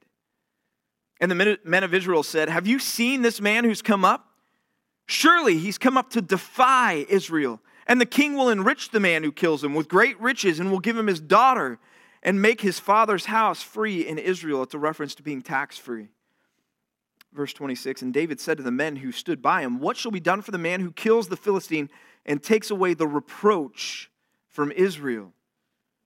And 1.20 1.30
the 1.30 1.58
men 1.64 1.84
of 1.84 1.92
Israel 1.92 2.22
said, 2.22 2.48
Have 2.48 2.66
you 2.66 2.78
seen 2.78 3.22
this 3.22 3.40
man 3.40 3.64
who's 3.64 3.82
come 3.82 4.04
up? 4.04 4.26
Surely 5.06 5.58
he's 5.58 5.76
come 5.76 5.98
up 5.98 6.10
to 6.10 6.22
defy 6.22 7.04
Israel. 7.08 7.60
And 7.88 8.00
the 8.00 8.06
king 8.06 8.36
will 8.36 8.48
enrich 8.48 8.90
the 8.90 9.00
man 9.00 9.24
who 9.24 9.32
kills 9.32 9.64
him 9.64 9.74
with 9.74 9.88
great 9.88 10.18
riches 10.20 10.60
and 10.60 10.70
will 10.70 10.78
give 10.78 10.96
him 10.96 11.08
his 11.08 11.20
daughter 11.20 11.80
and 12.22 12.40
make 12.40 12.60
his 12.60 12.78
father's 12.78 13.26
house 13.26 13.62
free 13.62 14.06
in 14.06 14.16
Israel. 14.16 14.62
It's 14.62 14.74
a 14.74 14.78
reference 14.78 15.16
to 15.16 15.24
being 15.24 15.42
tax 15.42 15.76
free. 15.76 16.08
Verse 17.32 17.52
26 17.52 18.02
And 18.02 18.12
David 18.12 18.40
said 18.40 18.56
to 18.56 18.62
the 18.62 18.70
men 18.70 18.96
who 18.96 19.12
stood 19.12 19.40
by 19.40 19.62
him, 19.62 19.78
What 19.80 19.96
shall 19.96 20.10
be 20.10 20.20
done 20.20 20.42
for 20.42 20.50
the 20.50 20.58
man 20.58 20.80
who 20.80 20.92
kills 20.92 21.28
the 21.28 21.37
Philistine 21.37 21.88
and 22.26 22.42
takes 22.42 22.70
away 22.70 22.94
the 22.94 23.06
reproach 23.06 24.10
from 24.49 24.72
Israel. 24.72 25.32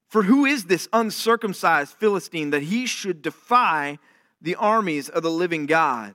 For 0.08 0.22
who 0.22 0.44
is 0.44 0.66
this 0.66 0.88
uncircumcised 0.92 1.96
Philistine 1.96 2.50
that 2.50 2.62
he 2.62 2.86
should 2.86 3.22
defy 3.22 3.98
the 4.40 4.54
armies 4.54 5.08
of 5.08 5.22
the 5.22 5.30
living 5.30 5.66
God? 5.66 6.14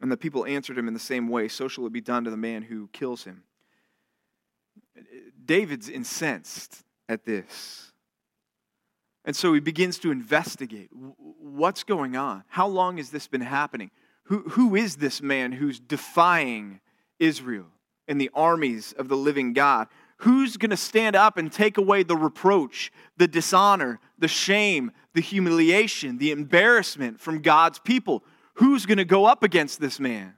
And 0.00 0.10
the 0.10 0.16
people 0.16 0.46
answered 0.46 0.78
him 0.78 0.88
in 0.88 0.94
the 0.94 1.00
same 1.00 1.28
way 1.28 1.48
So 1.48 1.68
shall 1.68 1.86
it 1.86 1.92
be 1.92 2.00
done 2.00 2.24
to 2.24 2.30
the 2.30 2.36
man 2.36 2.62
who 2.62 2.88
kills 2.88 3.24
him. 3.24 3.44
David's 5.44 5.88
incensed 5.88 6.84
at 7.08 7.24
this. 7.24 7.87
And 9.28 9.36
so 9.36 9.52
he 9.52 9.60
begins 9.60 9.98
to 9.98 10.10
investigate 10.10 10.88
what's 10.90 11.84
going 11.84 12.16
on? 12.16 12.44
How 12.48 12.66
long 12.66 12.96
has 12.96 13.10
this 13.10 13.26
been 13.26 13.42
happening? 13.42 13.90
Who, 14.22 14.38
who 14.48 14.74
is 14.74 14.96
this 14.96 15.20
man 15.20 15.52
who's 15.52 15.78
defying 15.78 16.80
Israel 17.18 17.66
and 18.08 18.18
the 18.18 18.30
armies 18.32 18.94
of 18.94 19.08
the 19.08 19.18
living 19.18 19.52
God? 19.52 19.88
Who's 20.20 20.56
going 20.56 20.70
to 20.70 20.78
stand 20.78 21.14
up 21.14 21.36
and 21.36 21.52
take 21.52 21.76
away 21.76 22.04
the 22.04 22.16
reproach, 22.16 22.90
the 23.18 23.28
dishonor, 23.28 24.00
the 24.18 24.28
shame, 24.28 24.92
the 25.12 25.20
humiliation, 25.20 26.16
the 26.16 26.30
embarrassment 26.30 27.20
from 27.20 27.42
God's 27.42 27.78
people? 27.78 28.24
Who's 28.54 28.86
going 28.86 28.96
to 28.96 29.04
go 29.04 29.26
up 29.26 29.42
against 29.42 29.78
this 29.78 30.00
man? 30.00 30.36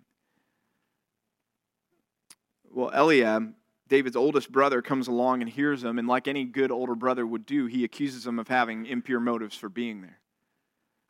Well, 2.72 2.90
Eliab, 2.92 3.54
David's 3.90 4.16
oldest 4.16 4.50
brother, 4.50 4.80
comes 4.80 5.06
along 5.06 5.42
and 5.42 5.50
hears 5.50 5.84
him, 5.84 5.98
and 5.98 6.08
like 6.08 6.26
any 6.26 6.44
good 6.44 6.70
older 6.70 6.94
brother 6.94 7.26
would 7.26 7.44
do, 7.44 7.66
he 7.66 7.84
accuses 7.84 8.26
him 8.26 8.38
of 8.38 8.48
having 8.48 8.86
impure 8.86 9.20
motives 9.20 9.56
for 9.56 9.68
being 9.68 10.00
there. 10.00 10.18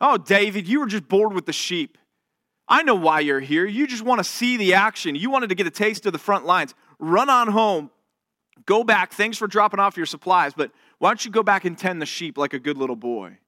Oh, 0.00 0.16
David, 0.16 0.66
you 0.66 0.80
were 0.80 0.86
just 0.86 1.06
bored 1.06 1.32
with 1.32 1.46
the 1.46 1.52
sheep. 1.52 1.98
I 2.66 2.82
know 2.82 2.96
why 2.96 3.20
you're 3.20 3.40
here. 3.40 3.66
You 3.66 3.86
just 3.86 4.02
want 4.02 4.18
to 4.18 4.24
see 4.24 4.56
the 4.56 4.74
action. 4.74 5.14
You 5.14 5.30
wanted 5.30 5.50
to 5.50 5.54
get 5.54 5.66
a 5.68 5.70
taste 5.70 6.06
of 6.06 6.12
the 6.12 6.18
front 6.18 6.46
lines. 6.46 6.74
Run 6.98 7.30
on 7.30 7.48
home, 7.48 7.90
Go 8.66 8.84
back. 8.84 9.12
Thanks 9.12 9.38
for 9.38 9.46
dropping 9.46 9.80
off 9.80 9.96
your 9.96 10.06
supplies, 10.06 10.54
but 10.54 10.70
why 10.98 11.10
don't 11.10 11.24
you 11.24 11.30
go 11.30 11.42
back 11.42 11.64
and 11.64 11.76
tend 11.76 12.00
the 12.00 12.06
sheep 12.06 12.36
like 12.36 12.52
a 12.52 12.58
good 12.58 12.76
little 12.76 12.96
boy? 12.96 13.38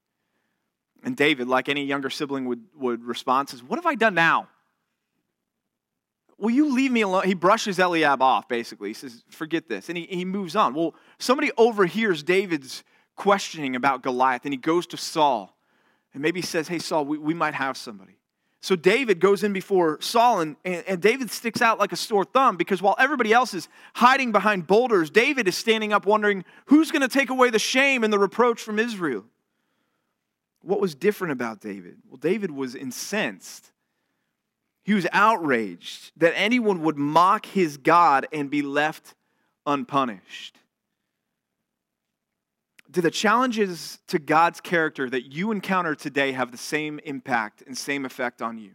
And 1.04 1.16
David, 1.16 1.48
like 1.48 1.68
any 1.68 1.84
younger 1.84 2.10
sibling 2.10 2.46
would, 2.46 2.64
would 2.76 3.04
respond, 3.04 3.48
says, 3.48 3.62
What 3.62 3.76
have 3.76 3.86
I 3.86 3.94
done 3.94 4.14
now? 4.14 4.48
Will 6.42 6.50
you 6.50 6.74
leave 6.74 6.90
me 6.90 7.02
alone? 7.02 7.22
He 7.22 7.34
brushes 7.34 7.78
Eliab 7.78 8.20
off, 8.20 8.48
basically. 8.48 8.88
He 8.88 8.94
says, 8.94 9.22
Forget 9.30 9.68
this. 9.68 9.88
And 9.88 9.96
he, 9.96 10.06
he 10.06 10.24
moves 10.24 10.56
on. 10.56 10.74
Well, 10.74 10.92
somebody 11.20 11.52
overhears 11.56 12.24
David's 12.24 12.82
questioning 13.14 13.76
about 13.76 14.02
Goliath, 14.02 14.44
and 14.44 14.52
he 14.52 14.58
goes 14.58 14.88
to 14.88 14.96
Saul. 14.96 15.56
And 16.12 16.20
maybe 16.20 16.42
says, 16.42 16.66
Hey, 16.66 16.80
Saul, 16.80 17.04
we, 17.04 17.16
we 17.16 17.32
might 17.32 17.54
have 17.54 17.76
somebody. 17.76 18.18
So 18.60 18.74
David 18.74 19.20
goes 19.20 19.44
in 19.44 19.52
before 19.52 20.00
Saul, 20.00 20.40
and, 20.40 20.56
and 20.64 21.00
David 21.00 21.30
sticks 21.30 21.62
out 21.62 21.78
like 21.78 21.92
a 21.92 21.96
sore 21.96 22.24
thumb 22.24 22.56
because 22.56 22.82
while 22.82 22.96
everybody 22.98 23.32
else 23.32 23.54
is 23.54 23.68
hiding 23.94 24.32
behind 24.32 24.66
boulders, 24.66 25.10
David 25.10 25.46
is 25.46 25.56
standing 25.56 25.92
up 25.92 26.06
wondering 26.06 26.44
who's 26.66 26.90
going 26.90 27.02
to 27.02 27.08
take 27.08 27.30
away 27.30 27.50
the 27.50 27.58
shame 27.60 28.02
and 28.02 28.12
the 28.12 28.18
reproach 28.18 28.62
from 28.62 28.80
Israel. 28.80 29.24
What 30.60 30.80
was 30.80 30.96
different 30.96 31.32
about 31.32 31.60
David? 31.60 31.98
Well, 32.08 32.18
David 32.18 32.50
was 32.50 32.74
incensed. 32.74 33.71
He 34.84 34.94
was 34.94 35.06
outraged 35.12 36.12
that 36.16 36.32
anyone 36.36 36.82
would 36.82 36.96
mock 36.96 37.46
his 37.46 37.76
God 37.76 38.26
and 38.32 38.50
be 38.50 38.62
left 38.62 39.14
unpunished 39.64 40.58
do 42.92 43.00
the 43.00 43.10
challenges 43.10 43.98
to 44.08 44.18
God's 44.18 44.60
character 44.60 45.08
that 45.08 45.32
you 45.32 45.50
encounter 45.50 45.94
today 45.94 46.32
have 46.32 46.52
the 46.52 46.58
same 46.58 47.00
impact 47.04 47.62
and 47.66 47.76
same 47.76 48.04
effect 48.04 48.42
on 48.42 48.58
you? 48.58 48.72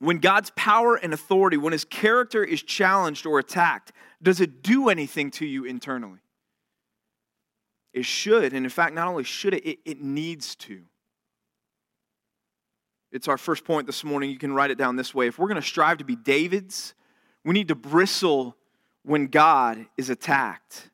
When 0.00 0.18
God's 0.18 0.50
power 0.56 0.96
and 0.96 1.14
authority, 1.14 1.56
when 1.56 1.72
his 1.72 1.84
character 1.84 2.44
is 2.44 2.62
challenged 2.62 3.24
or 3.24 3.38
attacked, 3.38 3.92
does 4.20 4.40
it 4.40 4.62
do 4.62 4.88
anything 4.88 5.30
to 5.32 5.46
you 5.46 5.64
internally? 5.64 6.18
It 7.94 8.04
should. 8.04 8.52
And 8.52 8.66
in 8.66 8.70
fact, 8.70 8.92
not 8.92 9.08
only 9.08 9.24
should 9.24 9.54
it, 9.54 9.64
it, 9.64 9.78
it 9.84 10.02
needs 10.02 10.54
to. 10.56 10.82
It's 13.12 13.28
our 13.28 13.38
first 13.38 13.64
point 13.64 13.86
this 13.86 14.04
morning. 14.04 14.30
You 14.30 14.38
can 14.38 14.52
write 14.52 14.70
it 14.70 14.78
down 14.78 14.96
this 14.96 15.14
way. 15.14 15.26
If 15.26 15.38
we're 15.38 15.48
going 15.48 15.60
to 15.60 15.66
strive 15.66 15.98
to 15.98 16.04
be 16.04 16.16
David's, 16.16 16.94
we 17.44 17.52
need 17.52 17.68
to 17.68 17.74
bristle 17.74 18.56
when 19.02 19.28
God 19.28 19.86
is 19.96 20.10
attacked. 20.10 20.90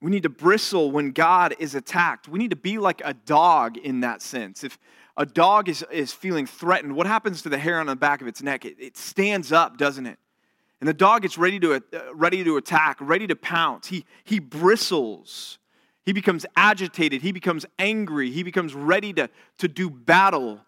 We 0.00 0.10
need 0.10 0.24
to 0.24 0.28
bristle 0.28 0.90
when 0.90 1.12
God 1.12 1.54
is 1.58 1.74
attacked. 1.74 2.28
We 2.28 2.38
need 2.38 2.50
to 2.50 2.56
be 2.56 2.78
like 2.78 3.02
a 3.04 3.14
dog 3.14 3.76
in 3.76 4.00
that 4.00 4.22
sense. 4.22 4.62
If 4.62 4.78
a 5.16 5.26
dog 5.26 5.68
is, 5.68 5.84
is 5.90 6.12
feeling 6.12 6.46
threatened, 6.46 6.94
what 6.94 7.06
happens 7.06 7.42
to 7.42 7.48
the 7.48 7.58
hair 7.58 7.80
on 7.80 7.86
the 7.86 7.96
back 7.96 8.20
of 8.20 8.28
its 8.28 8.42
neck? 8.42 8.64
It, 8.64 8.76
it 8.78 8.96
stands 8.96 9.50
up, 9.50 9.76
doesn't 9.76 10.06
it? 10.06 10.18
And 10.80 10.88
the 10.88 10.94
dog 10.94 11.22
gets 11.22 11.36
ready 11.36 11.58
to, 11.60 11.74
uh, 11.74 11.80
ready 12.14 12.44
to 12.44 12.56
attack, 12.56 12.98
ready 13.00 13.26
to 13.26 13.34
pounce. 13.34 13.88
He, 13.88 14.04
he 14.22 14.38
bristles. 14.38 15.58
He 16.08 16.14
becomes 16.14 16.46
agitated. 16.56 17.20
He 17.20 17.32
becomes 17.32 17.66
angry. 17.78 18.30
He 18.30 18.42
becomes 18.42 18.72
ready 18.72 19.12
to, 19.12 19.28
to 19.58 19.68
do 19.68 19.90
battle 19.90 20.58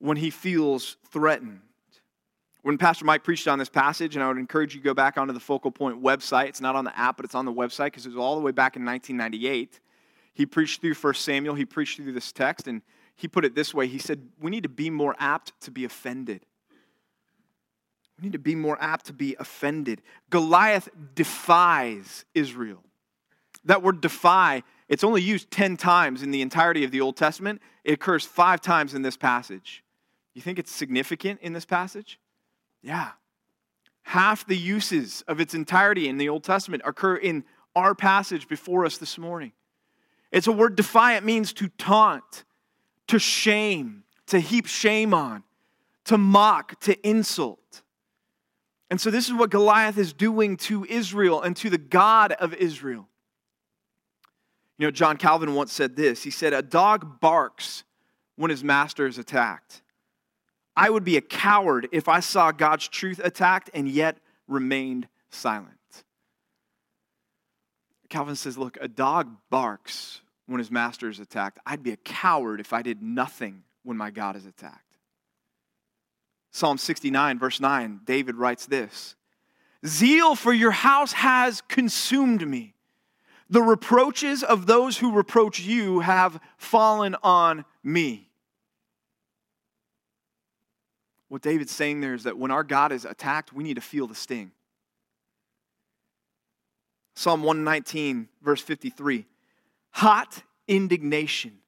when 0.00 0.18
he 0.18 0.28
feels 0.28 0.98
threatened 1.10 1.62
when 2.60 2.76
Pastor 2.76 3.06
Mike 3.06 3.24
preached 3.24 3.48
on 3.48 3.58
this 3.58 3.70
passage, 3.70 4.16
and 4.16 4.22
I 4.22 4.28
would 4.28 4.36
encourage 4.36 4.74
you 4.74 4.82
to 4.82 4.84
go 4.84 4.92
back 4.92 5.16
onto 5.16 5.32
the 5.32 5.40
Focal 5.40 5.70
Point 5.70 6.02
website. 6.02 6.48
It's 6.48 6.60
not 6.60 6.76
on 6.76 6.84
the 6.84 6.94
app, 6.94 7.16
but 7.16 7.24
it's 7.24 7.34
on 7.34 7.46
the 7.46 7.52
website 7.54 7.86
because 7.86 8.04
it 8.04 8.10
was 8.10 8.18
all 8.18 8.34
the 8.34 8.42
way 8.42 8.52
back 8.52 8.76
in 8.76 8.84
1998. 8.84 9.80
He 10.34 10.44
preached 10.44 10.82
through 10.82 10.92
1 10.92 11.14
Samuel, 11.14 11.54
he 11.54 11.64
preached 11.64 11.96
through 11.96 12.12
this 12.12 12.30
text, 12.30 12.68
and 12.68 12.82
he 13.16 13.28
put 13.28 13.46
it 13.46 13.54
this 13.54 13.72
way 13.72 13.86
He 13.86 13.98
said, 13.98 14.28
We 14.38 14.50
need 14.50 14.64
to 14.64 14.68
be 14.68 14.90
more 14.90 15.16
apt 15.18 15.58
to 15.62 15.70
be 15.70 15.86
offended. 15.86 16.44
We 18.18 18.24
need 18.24 18.32
to 18.32 18.38
be 18.38 18.54
more 18.54 18.76
apt 18.78 19.06
to 19.06 19.14
be 19.14 19.36
offended. 19.38 20.02
Goliath 20.28 20.90
defies 21.14 22.26
Israel. 22.34 22.84
That 23.64 23.82
word 23.82 24.00
defy, 24.00 24.62
it's 24.88 25.04
only 25.04 25.22
used 25.22 25.50
10 25.50 25.76
times 25.76 26.22
in 26.22 26.30
the 26.30 26.42
entirety 26.42 26.84
of 26.84 26.90
the 26.90 27.00
Old 27.00 27.16
Testament. 27.16 27.60
It 27.84 27.92
occurs 27.92 28.24
five 28.24 28.60
times 28.60 28.94
in 28.94 29.02
this 29.02 29.16
passage. 29.16 29.84
You 30.34 30.42
think 30.42 30.58
it's 30.58 30.72
significant 30.72 31.40
in 31.42 31.52
this 31.52 31.64
passage? 31.64 32.18
Yeah. 32.82 33.10
Half 34.02 34.46
the 34.46 34.56
uses 34.56 35.22
of 35.28 35.40
its 35.40 35.54
entirety 35.54 36.08
in 36.08 36.16
the 36.16 36.28
Old 36.28 36.44
Testament 36.44 36.82
occur 36.86 37.16
in 37.16 37.44
our 37.76 37.94
passage 37.94 38.48
before 38.48 38.84
us 38.84 38.98
this 38.98 39.18
morning. 39.18 39.52
It's 40.32 40.46
a 40.46 40.52
word 40.52 40.76
defiant 40.76 41.24
means 41.26 41.52
to 41.54 41.68
taunt, 41.68 42.44
to 43.08 43.18
shame, 43.18 44.04
to 44.26 44.40
heap 44.40 44.66
shame 44.66 45.12
on, 45.12 45.42
to 46.04 46.16
mock, 46.16 46.80
to 46.80 47.08
insult. 47.08 47.82
And 48.90 49.00
so, 49.00 49.10
this 49.10 49.28
is 49.28 49.34
what 49.34 49.50
Goliath 49.50 49.98
is 49.98 50.12
doing 50.12 50.56
to 50.58 50.84
Israel 50.84 51.42
and 51.42 51.56
to 51.58 51.70
the 51.70 51.78
God 51.78 52.32
of 52.32 52.54
Israel. 52.54 53.08
You 54.80 54.86
know, 54.86 54.90
John 54.90 55.18
Calvin 55.18 55.54
once 55.54 55.74
said 55.74 55.94
this 55.94 56.22
He 56.22 56.30
said, 56.30 56.54
A 56.54 56.62
dog 56.62 57.20
barks 57.20 57.84
when 58.36 58.50
his 58.50 58.64
master 58.64 59.06
is 59.06 59.18
attacked. 59.18 59.82
I 60.74 60.88
would 60.88 61.04
be 61.04 61.18
a 61.18 61.20
coward 61.20 61.86
if 61.92 62.08
I 62.08 62.20
saw 62.20 62.50
God's 62.50 62.88
truth 62.88 63.20
attacked 63.22 63.68
and 63.74 63.86
yet 63.86 64.16
remained 64.48 65.06
silent. 65.28 65.76
Calvin 68.08 68.36
says, 68.36 68.56
Look, 68.56 68.78
a 68.80 68.88
dog 68.88 69.28
barks 69.50 70.22
when 70.46 70.60
his 70.60 70.70
master 70.70 71.10
is 71.10 71.20
attacked. 71.20 71.58
I'd 71.66 71.82
be 71.82 71.92
a 71.92 71.98
coward 71.98 72.58
if 72.58 72.72
I 72.72 72.80
did 72.80 73.02
nothing 73.02 73.64
when 73.82 73.98
my 73.98 74.10
God 74.10 74.34
is 74.34 74.46
attacked. 74.46 74.96
Psalm 76.52 76.78
69, 76.78 77.38
verse 77.38 77.60
9, 77.60 78.00
David 78.06 78.36
writes 78.36 78.64
this 78.64 79.14
Zeal 79.84 80.34
for 80.34 80.54
your 80.54 80.70
house 80.70 81.12
has 81.12 81.60
consumed 81.68 82.48
me. 82.48 82.72
The 83.50 83.62
reproaches 83.62 84.44
of 84.44 84.66
those 84.66 84.96
who 84.98 85.12
reproach 85.12 85.58
you 85.58 86.00
have 86.00 86.40
fallen 86.56 87.16
on 87.22 87.64
me. 87.82 88.30
What 91.28 91.42
David's 91.42 91.72
saying 91.72 92.00
there 92.00 92.14
is 92.14 92.24
that 92.24 92.38
when 92.38 92.52
our 92.52 92.62
God 92.62 92.92
is 92.92 93.04
attacked, 93.04 93.52
we 93.52 93.64
need 93.64 93.74
to 93.74 93.80
feel 93.80 94.06
the 94.06 94.14
sting. 94.14 94.52
Psalm 97.14 97.42
119, 97.42 98.28
verse 98.40 98.60
53 98.60 99.26
Hot 99.90 100.42
indignation. 100.68 101.58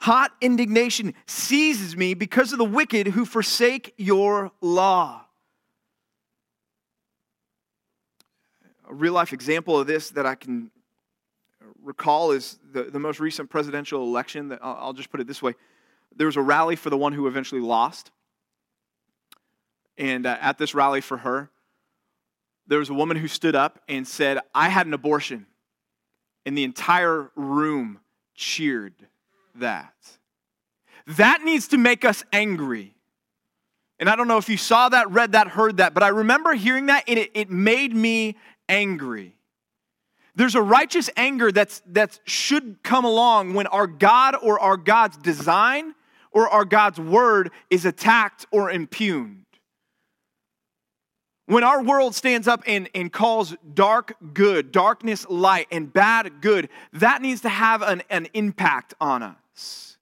Hot 0.00 0.32
indignation 0.40 1.12
seizes 1.26 1.96
me 1.96 2.14
because 2.14 2.52
of 2.52 2.58
the 2.58 2.64
wicked 2.64 3.08
who 3.08 3.24
forsake 3.24 3.92
your 3.98 4.50
law. 4.60 5.24
A 8.88 8.94
real 8.94 9.12
life 9.12 9.32
example 9.32 9.78
of 9.78 9.86
this 9.86 10.10
that 10.10 10.24
I 10.24 10.34
can 10.34 10.70
recall 11.82 12.32
is 12.32 12.58
the, 12.72 12.84
the 12.84 12.98
most 12.98 13.20
recent 13.20 13.50
presidential 13.50 14.02
election. 14.02 14.48
That 14.48 14.60
I'll 14.62 14.92
just 14.92 15.10
put 15.10 15.20
it 15.20 15.26
this 15.26 15.42
way 15.42 15.54
there 16.16 16.26
was 16.26 16.36
a 16.36 16.42
rally 16.42 16.76
for 16.76 16.90
the 16.90 16.96
one 16.96 17.12
who 17.12 17.26
eventually 17.26 17.60
lost. 17.60 18.10
And 19.96 20.26
uh, 20.26 20.36
at 20.40 20.58
this 20.58 20.74
rally 20.74 21.00
for 21.00 21.18
her, 21.18 21.50
there 22.66 22.78
was 22.78 22.90
a 22.90 22.94
woman 22.94 23.16
who 23.16 23.28
stood 23.28 23.54
up 23.54 23.80
and 23.88 24.06
said, 24.06 24.38
I 24.54 24.68
had 24.68 24.86
an 24.86 24.94
abortion. 24.94 25.46
And 26.44 26.56
the 26.56 26.64
entire 26.64 27.30
room 27.34 28.00
cheered 28.34 28.94
that. 29.56 29.94
That 31.06 31.42
needs 31.42 31.68
to 31.68 31.78
make 31.78 32.04
us 32.04 32.24
angry. 32.32 32.94
And 33.98 34.08
I 34.08 34.16
don't 34.16 34.28
know 34.28 34.36
if 34.36 34.48
you 34.48 34.56
saw 34.56 34.88
that, 34.90 35.10
read 35.10 35.32
that, 35.32 35.48
heard 35.48 35.78
that, 35.78 35.94
but 35.94 36.02
I 36.02 36.08
remember 36.08 36.54
hearing 36.54 36.86
that 36.86 37.04
and 37.08 37.18
it, 37.18 37.30
it 37.34 37.50
made 37.50 37.94
me 37.94 38.36
angry. 38.68 39.34
There's 40.38 40.54
a 40.54 40.62
righteous 40.62 41.10
anger 41.16 41.50
that's, 41.50 41.82
that 41.86 42.20
should 42.22 42.84
come 42.84 43.04
along 43.04 43.54
when 43.54 43.66
our 43.66 43.88
God 43.88 44.36
or 44.40 44.60
our 44.60 44.76
God's 44.76 45.16
design 45.16 45.96
or 46.30 46.48
our 46.48 46.64
God's 46.64 47.00
word 47.00 47.50
is 47.70 47.84
attacked 47.84 48.46
or 48.52 48.70
impugned. 48.70 49.46
When 51.46 51.64
our 51.64 51.82
world 51.82 52.14
stands 52.14 52.46
up 52.46 52.62
and, 52.68 52.88
and 52.94 53.12
calls 53.12 53.56
dark 53.74 54.14
good, 54.32 54.70
darkness 54.70 55.26
light, 55.28 55.66
and 55.72 55.92
bad 55.92 56.40
good, 56.40 56.68
that 56.92 57.20
needs 57.20 57.40
to 57.40 57.48
have 57.48 57.82
an, 57.82 58.04
an 58.08 58.28
impact 58.32 58.94
on 59.00 59.24
us. 59.24 59.98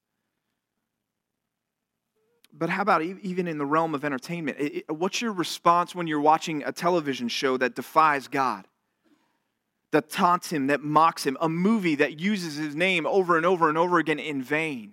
But 2.52 2.68
how 2.68 2.82
about 2.82 3.00
even 3.00 3.48
in 3.48 3.56
the 3.56 3.64
realm 3.64 3.94
of 3.94 4.04
entertainment? 4.04 4.84
What's 4.88 5.22
your 5.22 5.32
response 5.32 5.94
when 5.94 6.06
you're 6.06 6.20
watching 6.20 6.62
a 6.62 6.72
television 6.72 7.28
show 7.28 7.56
that 7.56 7.74
defies 7.74 8.28
God? 8.28 8.66
That 9.96 10.10
taunts 10.10 10.52
him, 10.52 10.66
that 10.66 10.82
mocks 10.82 11.24
him, 11.24 11.38
a 11.40 11.48
movie 11.48 11.94
that 11.94 12.20
uses 12.20 12.56
his 12.56 12.76
name 12.76 13.06
over 13.06 13.38
and 13.38 13.46
over 13.46 13.70
and 13.70 13.78
over 13.78 13.98
again 13.98 14.18
in 14.18 14.42
vain? 14.42 14.92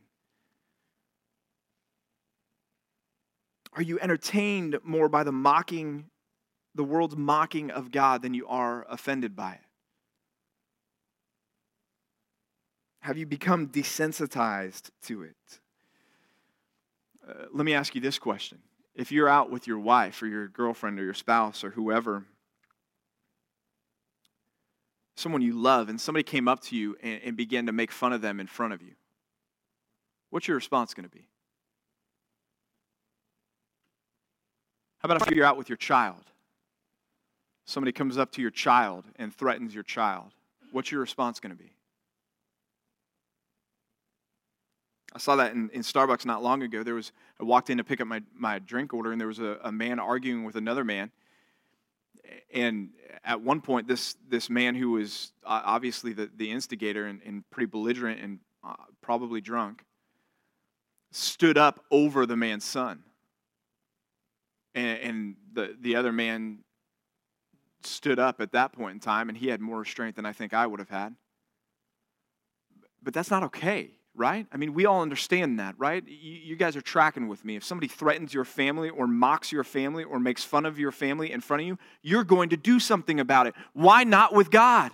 Are 3.73 3.81
you 3.81 3.99
entertained 3.99 4.79
more 4.81 5.09
by 5.09 5.25
the 5.25 5.33
mocking 5.33 6.05
the 6.73 6.85
world's 6.85 7.17
mocking 7.17 7.69
of 7.69 7.91
God 7.91 8.21
than 8.21 8.33
you 8.33 8.47
are 8.47 8.85
offended 8.89 9.35
by 9.35 9.55
it? 9.55 9.67
Have 13.01 13.17
you 13.17 13.25
become 13.25 13.67
desensitized 13.67 14.89
to 15.01 15.23
it? 15.23 15.59
Uh, 17.27 17.47
let 17.51 17.65
me 17.65 17.73
ask 17.73 17.93
you 17.93 17.99
this 17.99 18.19
question. 18.19 18.59
If 18.95 19.11
you're 19.11 19.27
out 19.27 19.51
with 19.51 19.67
your 19.67 19.79
wife 19.79 20.21
or 20.21 20.27
your 20.27 20.47
girlfriend 20.47 20.97
or 20.97 21.03
your 21.03 21.13
spouse 21.13 21.65
or 21.65 21.71
whoever, 21.71 22.23
someone 25.15 25.41
you 25.41 25.53
love, 25.53 25.89
and 25.89 25.99
somebody 25.99 26.23
came 26.23 26.47
up 26.47 26.61
to 26.61 26.75
you 26.75 26.97
and, 27.01 27.21
and 27.23 27.37
began 27.37 27.65
to 27.67 27.71
make 27.71 27.91
fun 27.91 28.13
of 28.13 28.21
them 28.21 28.39
in 28.39 28.47
front 28.47 28.73
of 28.73 28.81
you, 28.81 28.93
what's 30.29 30.47
your 30.47 30.55
response 30.55 30.93
going 30.93 31.07
to 31.07 31.15
be? 31.15 31.27
How 34.99 35.07
about 35.07 35.27
if 35.27 35.35
you're 35.35 35.45
out 35.45 35.57
with 35.57 35.69
your 35.69 35.77
child 35.77 36.23
somebody 37.65 37.91
comes 37.91 38.17
up 38.17 38.31
to 38.31 38.41
your 38.41 38.51
child 38.51 39.05
and 39.17 39.33
threatens 39.33 39.73
your 39.73 39.83
child, 39.83 40.31
what's 40.71 40.91
your 40.91 41.01
response 41.01 41.39
going 41.39 41.55
to 41.55 41.61
be? 41.61 41.71
I 45.15 45.19
saw 45.19 45.35
that 45.35 45.53
in, 45.53 45.69
in 45.69 45.81
Starbucks 45.81 46.25
not 46.25 46.41
long 46.41 46.63
ago. 46.63 46.81
There 46.81 46.95
was 46.95 47.11
I 47.39 47.43
walked 47.43 47.69
in 47.69 47.77
to 47.77 47.83
pick 47.83 48.01
up 48.01 48.07
my, 48.07 48.23
my 48.35 48.57
drink 48.59 48.93
order, 48.93 49.11
and 49.11 49.21
there 49.21 49.27
was 49.27 49.39
a, 49.39 49.59
a 49.63 49.71
man 49.71 49.99
arguing 49.99 50.43
with 50.43 50.55
another 50.55 50.83
man. 50.83 51.11
And 52.53 52.89
at 53.23 53.41
one 53.41 53.61
point, 53.61 53.87
this 53.87 54.15
this 54.29 54.49
man 54.49 54.75
who 54.75 54.91
was 54.91 55.33
uh, 55.45 55.61
obviously 55.65 56.13
the, 56.13 56.29
the 56.35 56.51
instigator 56.51 57.05
and, 57.05 57.21
and 57.25 57.49
pretty 57.49 57.69
belligerent 57.69 58.21
and 58.21 58.39
uh, 58.63 58.75
probably 59.01 59.41
drunk 59.41 59.83
stood 61.11 61.57
up 61.57 61.83
over 61.91 62.25
the 62.25 62.35
man's 62.35 62.63
son. 62.63 63.03
And, 64.73 64.99
and 64.99 65.35
the, 65.53 65.77
the 65.79 65.95
other 65.95 66.11
man 66.11 66.59
stood 67.83 68.17
up 68.17 68.41
at 68.41 68.51
that 68.53 68.73
point 68.73 68.93
in 68.93 68.99
time, 68.99 69.29
and 69.29 69.37
he 69.37 69.47
had 69.47 69.61
more 69.61 69.85
strength 69.85 70.15
than 70.15 70.25
I 70.25 70.33
think 70.33 70.53
I 70.53 70.65
would 70.65 70.79
have 70.79 70.89
had. 70.89 71.15
But 73.01 73.13
that's 73.13 73.29
not 73.29 73.43
okay, 73.43 73.91
right? 74.15 74.45
I 74.51 74.57
mean, 74.57 74.73
we 74.73 74.85
all 74.85 75.01
understand 75.01 75.59
that, 75.59 75.75
right? 75.77 76.03
You, 76.07 76.33
you, 76.43 76.55
guys 76.55 76.75
are 76.75 76.81
tracking 76.81 77.27
with 77.27 77.43
me. 77.43 77.55
If 77.55 77.63
somebody 77.63 77.87
threatens 77.87 78.33
your 78.33 78.45
family 78.45 78.89
or 78.89 79.07
mocks 79.07 79.51
your 79.51 79.63
family 79.63 80.03
or 80.03 80.19
makes 80.19 80.43
fun 80.43 80.65
of 80.65 80.77
your 80.77 80.91
family 80.91 81.31
in 81.31 81.41
front 81.41 81.61
of 81.61 81.67
you, 81.67 81.79
you're 82.01 82.23
going 82.23 82.49
to 82.49 82.57
do 82.57 82.79
something 82.79 83.19
about 83.19 83.47
it. 83.47 83.55
Why 83.73 84.03
not 84.03 84.33
with 84.33 84.51
God? 84.51 84.91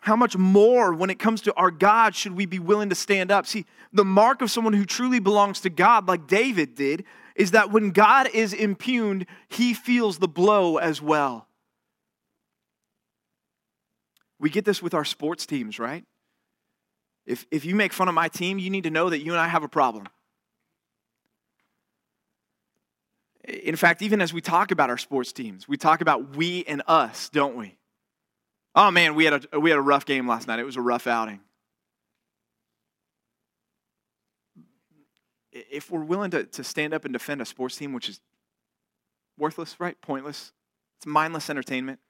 How 0.00 0.16
much 0.16 0.36
more, 0.36 0.92
when 0.92 1.10
it 1.10 1.18
comes 1.18 1.40
to 1.42 1.54
our 1.54 1.70
God, 1.70 2.14
should 2.14 2.36
we 2.36 2.46
be 2.46 2.58
willing 2.58 2.90
to 2.90 2.94
stand 2.94 3.30
up? 3.30 3.46
See, 3.46 3.64
the 3.92 4.04
mark 4.04 4.42
of 4.42 4.50
someone 4.50 4.74
who 4.74 4.84
truly 4.84 5.18
belongs 5.18 5.60
to 5.60 5.70
God, 5.70 6.06
like 6.06 6.26
David 6.26 6.74
did, 6.74 7.04
is 7.34 7.52
that 7.52 7.72
when 7.72 7.90
God 7.90 8.28
is 8.32 8.52
impugned, 8.52 9.26
he 9.48 9.74
feels 9.74 10.18
the 10.18 10.28
blow 10.28 10.76
as 10.76 11.00
well. 11.00 11.48
We 14.38 14.50
get 14.50 14.64
this 14.64 14.82
with 14.82 14.94
our 14.94 15.06
sports 15.06 15.46
teams, 15.46 15.78
right? 15.78 16.04
If, 17.26 17.46
if 17.50 17.64
you 17.64 17.74
make 17.74 17.92
fun 17.92 18.08
of 18.08 18.14
my 18.14 18.28
team, 18.28 18.58
you 18.58 18.70
need 18.70 18.84
to 18.84 18.90
know 18.90 19.10
that 19.10 19.20
you 19.20 19.32
and 19.32 19.40
I 19.40 19.48
have 19.48 19.62
a 19.62 19.68
problem. 19.68 20.06
In 23.44 23.76
fact, 23.76 24.02
even 24.02 24.20
as 24.20 24.32
we 24.32 24.40
talk 24.40 24.70
about 24.70 24.90
our 24.90 24.98
sports 24.98 25.32
teams, 25.32 25.68
we 25.68 25.76
talk 25.76 26.00
about 26.00 26.36
we 26.36 26.64
and 26.64 26.82
us, 26.86 27.28
don't 27.28 27.56
we? 27.56 27.76
Oh 28.74 28.90
man, 28.90 29.14
we 29.14 29.24
had 29.24 29.46
a, 29.52 29.60
we 29.60 29.70
had 29.70 29.78
a 29.78 29.82
rough 29.82 30.06
game 30.06 30.26
last 30.26 30.48
night. 30.48 30.58
It 30.58 30.64
was 30.64 30.76
a 30.76 30.80
rough 30.80 31.06
outing. 31.06 31.40
if 35.54 35.90
we're 35.90 36.04
willing 36.04 36.30
to, 36.32 36.44
to 36.44 36.64
stand 36.64 36.92
up 36.92 37.04
and 37.04 37.12
defend 37.12 37.40
a 37.40 37.44
sports 37.44 37.76
team, 37.76 37.92
which 37.92 38.08
is 38.08 38.20
worthless, 39.38 39.78
right? 39.78 40.00
Pointless, 40.00 40.52
it's 40.98 41.06
mindless 41.06 41.48
entertainment. 41.48 42.00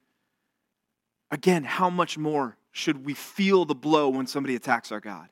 Again, 1.31 1.65
how 1.65 1.91
much 1.91 2.17
more 2.17 2.57
should 2.75 3.07
we 3.07 3.15
feel 3.15 3.65
the 3.65 3.75
blow 3.75 4.09
when 4.09 4.27
somebody 4.27 4.57
attacks 4.57 4.91
our 4.91 4.99
God? 4.99 5.29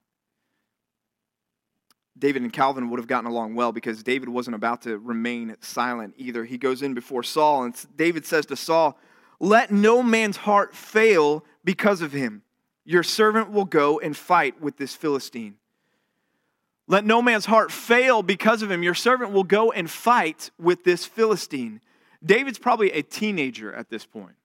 David 2.17 2.43
and 2.43 2.53
Calvin 2.53 2.89
would 2.89 3.01
have 3.01 3.09
gotten 3.09 3.29
along 3.29 3.57
well 3.57 3.73
because 3.73 4.05
David 4.05 4.29
wasn't 4.29 4.55
about 4.55 4.83
to 4.83 4.97
remain 4.97 5.57
silent 5.61 6.15
either. 6.17 6.45
He 6.45 6.57
goes 6.57 6.83
in 6.83 6.95
before 6.95 7.25
Saul, 7.25 7.65
and 7.65 7.75
David 7.97 8.25
says 8.25 8.47
to 8.47 8.57
Saul, 8.57 8.97
Let 9.41 9.73
no 9.73 10.05
man's 10.05 10.37
heart 10.37 10.73
fail 10.73 11.45
because 11.65 12.01
of 12.01 12.13
him. 12.13 12.43
Your 12.85 13.03
servant 13.03 13.51
will 13.51 13.65
go 13.65 13.99
and 13.99 14.17
fight 14.17 14.61
with 14.61 14.77
this 14.77 14.95
Philistine. 14.95 15.57
Let 16.87 17.05
no 17.05 17.23
man's 17.23 17.47
heart 17.47 17.73
fail 17.73 18.23
because 18.23 18.63
of 18.63 18.71
him. 18.71 18.85
Your 18.85 18.95
servant 18.95 19.33
will 19.33 19.43
go 19.43 19.73
and 19.73 19.91
fight 19.91 20.53
with 20.61 20.85
this 20.85 21.07
Philistine. 21.07 21.81
David's 22.25 22.59
probably 22.61 22.93
a 22.93 23.03
teenager 23.03 23.75
at 23.75 23.91
this 23.91 24.07
point, 24.07 24.37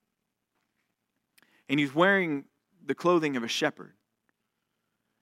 and 1.70 1.80
he's 1.80 1.94
wearing 1.94 2.46
the 2.88 2.96
clothing 2.96 3.36
of 3.36 3.44
a 3.44 3.48
shepherd. 3.48 3.94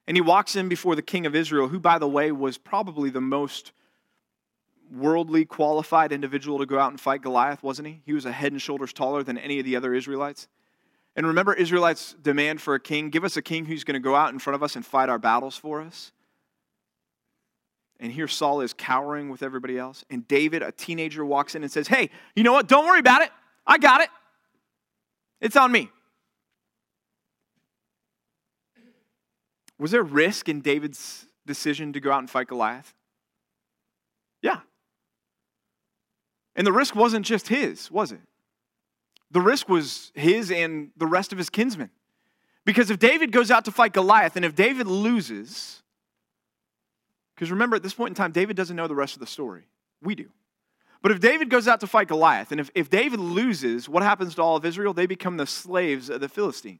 And 0.07 0.15
he 0.15 0.21
walks 0.21 0.55
in 0.55 0.69
before 0.69 0.95
the 0.95 1.01
king 1.01 1.25
of 1.25 1.35
Israel, 1.35 1.67
who, 1.67 1.79
by 1.79 1.97
the 1.97 2.07
way, 2.07 2.31
was 2.31 2.57
probably 2.57 3.09
the 3.09 3.21
most 3.21 3.71
worldly 4.91 5.45
qualified 5.45 6.11
individual 6.11 6.59
to 6.59 6.65
go 6.65 6.77
out 6.77 6.91
and 6.91 7.01
fight 7.01 7.21
Goliath, 7.21 7.63
wasn't 7.63 7.87
he? 7.87 8.01
He 8.05 8.13
was 8.13 8.25
a 8.25 8.31
head 8.31 8.51
and 8.51 8.61
shoulders 8.61 8.93
taller 8.93 9.23
than 9.23 9.37
any 9.37 9.59
of 9.59 9.65
the 9.65 9.75
other 9.75 9.93
Israelites. 9.95 10.47
And 11.15 11.25
remember 11.25 11.53
Israelites' 11.53 12.15
demand 12.21 12.61
for 12.61 12.75
a 12.75 12.79
king 12.79 13.09
give 13.09 13.23
us 13.23 13.37
a 13.37 13.41
king 13.41 13.65
who's 13.65 13.83
going 13.83 13.93
to 13.93 13.99
go 13.99 14.15
out 14.15 14.33
in 14.33 14.39
front 14.39 14.55
of 14.55 14.63
us 14.63 14.75
and 14.75 14.85
fight 14.85 15.09
our 15.09 15.17
battles 15.17 15.57
for 15.57 15.81
us. 15.81 16.11
And 17.99 18.11
here 18.11 18.27
Saul 18.27 18.61
is 18.61 18.73
cowering 18.73 19.29
with 19.29 19.41
everybody 19.41 19.77
else. 19.77 20.03
And 20.09 20.27
David, 20.27 20.61
a 20.61 20.71
teenager, 20.71 21.25
walks 21.25 21.55
in 21.55 21.63
and 21.63 21.71
says, 21.71 21.87
Hey, 21.87 22.09
you 22.35 22.43
know 22.43 22.51
what? 22.51 22.67
Don't 22.67 22.85
worry 22.85 22.99
about 22.99 23.21
it. 23.21 23.29
I 23.65 23.77
got 23.77 24.01
it. 24.01 24.09
It's 25.39 25.55
on 25.55 25.71
me. 25.71 25.89
Was 29.77 29.91
there 29.91 30.03
risk 30.03 30.47
in 30.49 30.61
David's 30.61 31.27
decision 31.45 31.93
to 31.93 31.99
go 31.99 32.11
out 32.11 32.19
and 32.19 32.29
fight 32.29 32.47
Goliath? 32.47 32.93
Yeah. 34.41 34.59
And 36.55 36.65
the 36.65 36.71
risk 36.71 36.95
wasn't 36.95 37.25
just 37.25 37.47
his, 37.47 37.91
was 37.91 38.11
it? 38.11 38.21
The 39.31 39.41
risk 39.41 39.67
was 39.67 40.11
his 40.15 40.51
and 40.51 40.91
the 40.95 41.07
rest 41.07 41.31
of 41.31 41.37
his 41.37 41.49
kinsmen. 41.49 41.89
Because 42.63 42.89
if 42.89 42.99
David 42.99 43.31
goes 43.31 43.51
out 43.51 43.65
to 43.65 43.71
fight 43.71 43.93
Goliath 43.93 44.35
and 44.35 44.45
if 44.45 44.55
David 44.55 44.87
loses, 44.87 45.83
because 47.35 47.51
remember, 47.51 47.75
at 47.75 47.83
this 47.83 47.93
point 47.93 48.11
in 48.11 48.15
time, 48.15 48.31
David 48.31 48.55
doesn't 48.55 48.75
know 48.75 48.87
the 48.87 48.95
rest 48.95 49.15
of 49.15 49.19
the 49.19 49.27
story. 49.27 49.67
We 50.01 50.15
do. 50.15 50.29
But 51.01 51.11
if 51.11 51.19
David 51.19 51.49
goes 51.49 51.67
out 51.67 51.81
to 51.81 51.87
fight 51.87 52.07
Goliath, 52.07 52.51
and 52.51 52.59
if, 52.59 52.71
if 52.73 52.89
David 52.89 53.19
loses, 53.19 53.89
what 53.89 54.01
happens 54.01 54.35
to 54.35 54.41
all 54.41 54.55
of 54.55 54.65
Israel? 54.65 54.93
They 54.93 55.05
become 55.05 55.37
the 55.37 55.45
slaves 55.45 56.09
of 56.09 56.21
the 56.21 56.29
Philistines. 56.29 56.79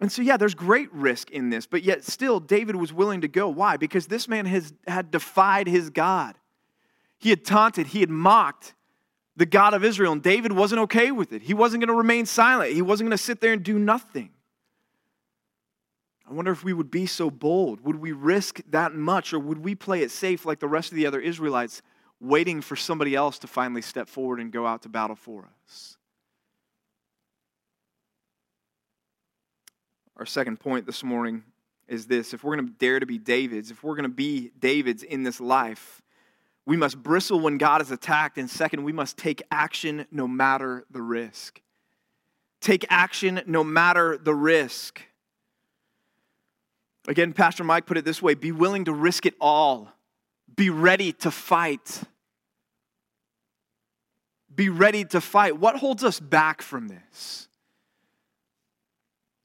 And 0.00 0.10
so, 0.10 0.22
yeah, 0.22 0.38
there's 0.38 0.54
great 0.54 0.92
risk 0.94 1.30
in 1.30 1.50
this, 1.50 1.66
but 1.66 1.82
yet 1.82 2.04
still, 2.04 2.40
David 2.40 2.76
was 2.76 2.92
willing 2.92 3.20
to 3.20 3.28
go. 3.28 3.48
Why? 3.50 3.76
Because 3.76 4.06
this 4.06 4.28
man 4.28 4.46
has, 4.46 4.72
had 4.86 5.10
defied 5.10 5.66
his 5.66 5.90
God. 5.90 6.36
He 7.18 7.28
had 7.28 7.44
taunted, 7.44 7.88
he 7.88 8.00
had 8.00 8.08
mocked 8.08 8.74
the 9.36 9.44
God 9.44 9.74
of 9.74 9.84
Israel, 9.84 10.12
and 10.12 10.22
David 10.22 10.52
wasn't 10.52 10.80
okay 10.82 11.10
with 11.10 11.34
it. 11.34 11.42
He 11.42 11.52
wasn't 11.52 11.82
going 11.82 11.88
to 11.88 11.94
remain 11.94 12.24
silent, 12.24 12.72
he 12.72 12.82
wasn't 12.82 13.08
going 13.08 13.16
to 13.16 13.22
sit 13.22 13.42
there 13.42 13.52
and 13.52 13.62
do 13.62 13.78
nothing. 13.78 14.30
I 16.28 16.32
wonder 16.32 16.52
if 16.52 16.62
we 16.62 16.72
would 16.72 16.92
be 16.92 17.06
so 17.06 17.28
bold. 17.28 17.80
Would 17.80 17.96
we 17.96 18.12
risk 18.12 18.60
that 18.70 18.94
much, 18.94 19.32
or 19.34 19.38
would 19.40 19.58
we 19.58 19.74
play 19.74 20.02
it 20.02 20.10
safe 20.10 20.46
like 20.46 20.60
the 20.60 20.68
rest 20.68 20.92
of 20.92 20.96
the 20.96 21.06
other 21.06 21.20
Israelites, 21.20 21.82
waiting 22.20 22.60
for 22.62 22.76
somebody 22.76 23.14
else 23.14 23.38
to 23.40 23.48
finally 23.48 23.82
step 23.82 24.08
forward 24.08 24.40
and 24.40 24.52
go 24.52 24.64
out 24.66 24.82
to 24.82 24.88
battle 24.88 25.16
for 25.16 25.48
us? 25.66 25.98
Our 30.20 30.26
second 30.26 30.60
point 30.60 30.84
this 30.84 31.02
morning 31.02 31.44
is 31.88 32.06
this 32.06 32.34
if 32.34 32.44
we're 32.44 32.54
going 32.54 32.68
to 32.68 32.74
dare 32.74 33.00
to 33.00 33.06
be 33.06 33.16
David's, 33.16 33.70
if 33.70 33.82
we're 33.82 33.94
going 33.94 34.02
to 34.02 34.10
be 34.10 34.52
David's 34.60 35.02
in 35.02 35.22
this 35.22 35.40
life, 35.40 36.02
We 36.66 36.76
must 36.76 37.02
bristle 37.02 37.40
when 37.40 37.58
God 37.58 37.82
is 37.82 37.90
attacked. 37.90 38.38
And 38.38 38.48
second, 38.48 38.84
we 38.84 38.92
must 38.92 39.16
take 39.16 39.42
action 39.50 40.06
no 40.12 40.28
matter 40.28 40.84
the 40.90 41.02
risk. 41.02 41.60
Take 42.60 42.84
action 42.90 43.40
no 43.46 43.64
matter 43.64 44.16
the 44.16 44.34
risk. 44.34 45.02
Again, 47.08 47.32
Pastor 47.32 47.64
Mike 47.64 47.86
put 47.86 47.96
it 47.96 48.04
this 48.04 48.22
way 48.22 48.34
be 48.34 48.52
willing 48.52 48.84
to 48.84 48.92
risk 48.92 49.26
it 49.26 49.34
all, 49.40 49.88
be 50.54 50.70
ready 50.70 51.12
to 51.14 51.30
fight. 51.30 52.02
Be 54.54 54.68
ready 54.68 55.04
to 55.06 55.20
fight. 55.20 55.58
What 55.58 55.76
holds 55.76 56.04
us 56.04 56.20
back 56.20 56.60
from 56.60 56.88
this? 56.88 57.48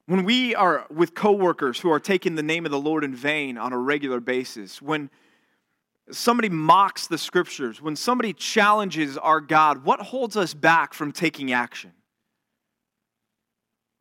When 0.08 0.24
we 0.24 0.54
are 0.54 0.86
with 0.92 1.16
coworkers 1.16 1.80
who 1.80 1.92
are 1.92 2.00
taking 2.00 2.36
the 2.36 2.44
name 2.44 2.66
of 2.66 2.72
the 2.72 2.80
Lord 2.80 3.04
in 3.04 3.16
vain 3.16 3.58
on 3.58 3.74
a 3.74 3.78
regular 3.78 4.20
basis, 4.20 4.82
when 4.82 5.10
somebody 6.12 6.50
mocks 6.50 7.08
the 7.08 7.18
scriptures, 7.18 7.82
when 7.82 7.96
somebody 7.96 8.32
challenges 8.32 9.18
our 9.18 9.42
God, 9.42 9.84
what 9.84 10.00
holds 10.00 10.38
us 10.38 10.54
back 10.54 10.94
from 10.94 11.12
taking 11.12 11.52
action? 11.52 11.92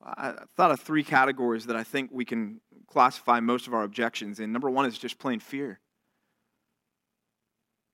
I 0.05 0.35
thought 0.55 0.71
of 0.71 0.81
three 0.81 1.03
categories 1.03 1.65
that 1.67 1.77
I 1.77 1.83
think 1.83 2.11
we 2.13 2.27
can 2.27 2.61
classify 2.87 3.41
most 3.41 3.67
of 3.67 3.73
our 3.73 3.85
objections 3.85 4.39
in. 4.39 4.53
Number 4.53 4.69
one 4.69 4.85
is 4.85 4.99
just 4.99 5.19
plain 5.19 5.41
fear. 5.41 5.81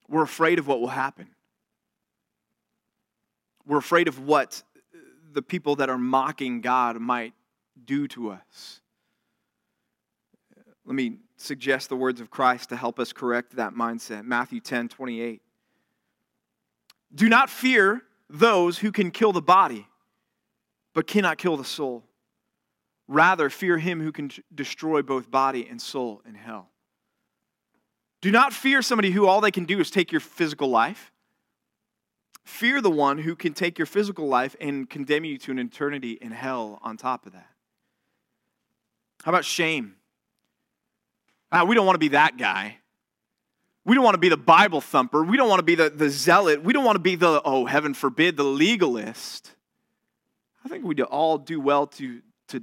We're 0.08 0.24
afraid 0.24 0.58
of 0.58 0.66
what 0.66 0.80
will 0.80 0.88
happen. 0.88 1.28
We're 3.64 3.78
afraid 3.78 4.08
of 4.08 4.18
what 4.18 4.64
the 5.32 5.42
people 5.42 5.76
that 5.76 5.88
are 5.88 5.98
mocking 5.98 6.60
God 6.60 6.98
might 6.98 7.34
do 7.84 8.08
to 8.08 8.30
us. 8.30 8.80
Let 10.84 10.94
me 10.94 11.18
suggest 11.36 11.88
the 11.88 11.96
words 11.96 12.20
of 12.20 12.30
Christ 12.30 12.70
to 12.70 12.76
help 12.76 12.98
us 12.98 13.12
correct 13.12 13.56
that 13.56 13.74
mindset. 13.74 14.24
Matthew 14.24 14.60
10 14.60 14.88
28. 14.88 15.40
Do 17.14 17.28
not 17.28 17.50
fear 17.50 18.02
those 18.28 18.78
who 18.78 18.92
can 18.92 19.10
kill 19.10 19.32
the 19.32 19.42
body, 19.42 19.86
but 20.94 21.06
cannot 21.06 21.38
kill 21.38 21.56
the 21.56 21.64
soul. 21.64 22.04
Rather, 23.08 23.50
fear 23.50 23.78
him 23.78 24.00
who 24.00 24.12
can 24.12 24.30
destroy 24.54 25.02
both 25.02 25.30
body 25.30 25.66
and 25.68 25.82
soul 25.82 26.22
in 26.26 26.34
hell. 26.34 26.68
Do 28.20 28.30
not 28.30 28.52
fear 28.52 28.82
somebody 28.82 29.10
who 29.10 29.26
all 29.26 29.40
they 29.40 29.50
can 29.50 29.64
do 29.64 29.80
is 29.80 29.90
take 29.90 30.12
your 30.12 30.20
physical 30.20 30.68
life. 30.68 31.10
Fear 32.44 32.80
the 32.80 32.90
one 32.90 33.18
who 33.18 33.34
can 33.34 33.52
take 33.52 33.78
your 33.78 33.86
physical 33.86 34.28
life 34.28 34.54
and 34.60 34.88
condemn 34.88 35.24
you 35.24 35.38
to 35.38 35.50
an 35.50 35.58
eternity 35.58 36.18
in 36.20 36.30
hell 36.30 36.78
on 36.82 36.96
top 36.96 37.26
of 37.26 37.32
that. 37.32 37.50
How 39.22 39.32
about 39.32 39.44
shame? 39.44 39.96
Uh, 41.52 41.64
we 41.68 41.74
don't 41.74 41.86
want 41.86 41.94
to 41.94 42.00
be 42.00 42.08
that 42.08 42.36
guy. 42.36 42.76
We 43.84 43.94
don't 43.94 44.04
want 44.04 44.14
to 44.14 44.20
be 44.20 44.28
the 44.28 44.36
Bible 44.36 44.80
thumper. 44.80 45.24
We 45.24 45.36
don't 45.36 45.48
want 45.48 45.58
to 45.58 45.64
be 45.64 45.74
the, 45.74 45.90
the 45.90 46.10
zealot. 46.10 46.62
We 46.62 46.72
don't 46.72 46.84
want 46.84 46.96
to 46.96 47.00
be 47.00 47.16
the, 47.16 47.40
oh, 47.44 47.66
heaven 47.66 47.94
forbid, 47.94 48.36
the 48.36 48.44
legalist. 48.44 49.52
I 50.64 50.68
think 50.68 50.84
we'd 50.84 51.00
all 51.00 51.38
do 51.38 51.60
well 51.60 51.86
to, 51.86 52.20
to 52.48 52.62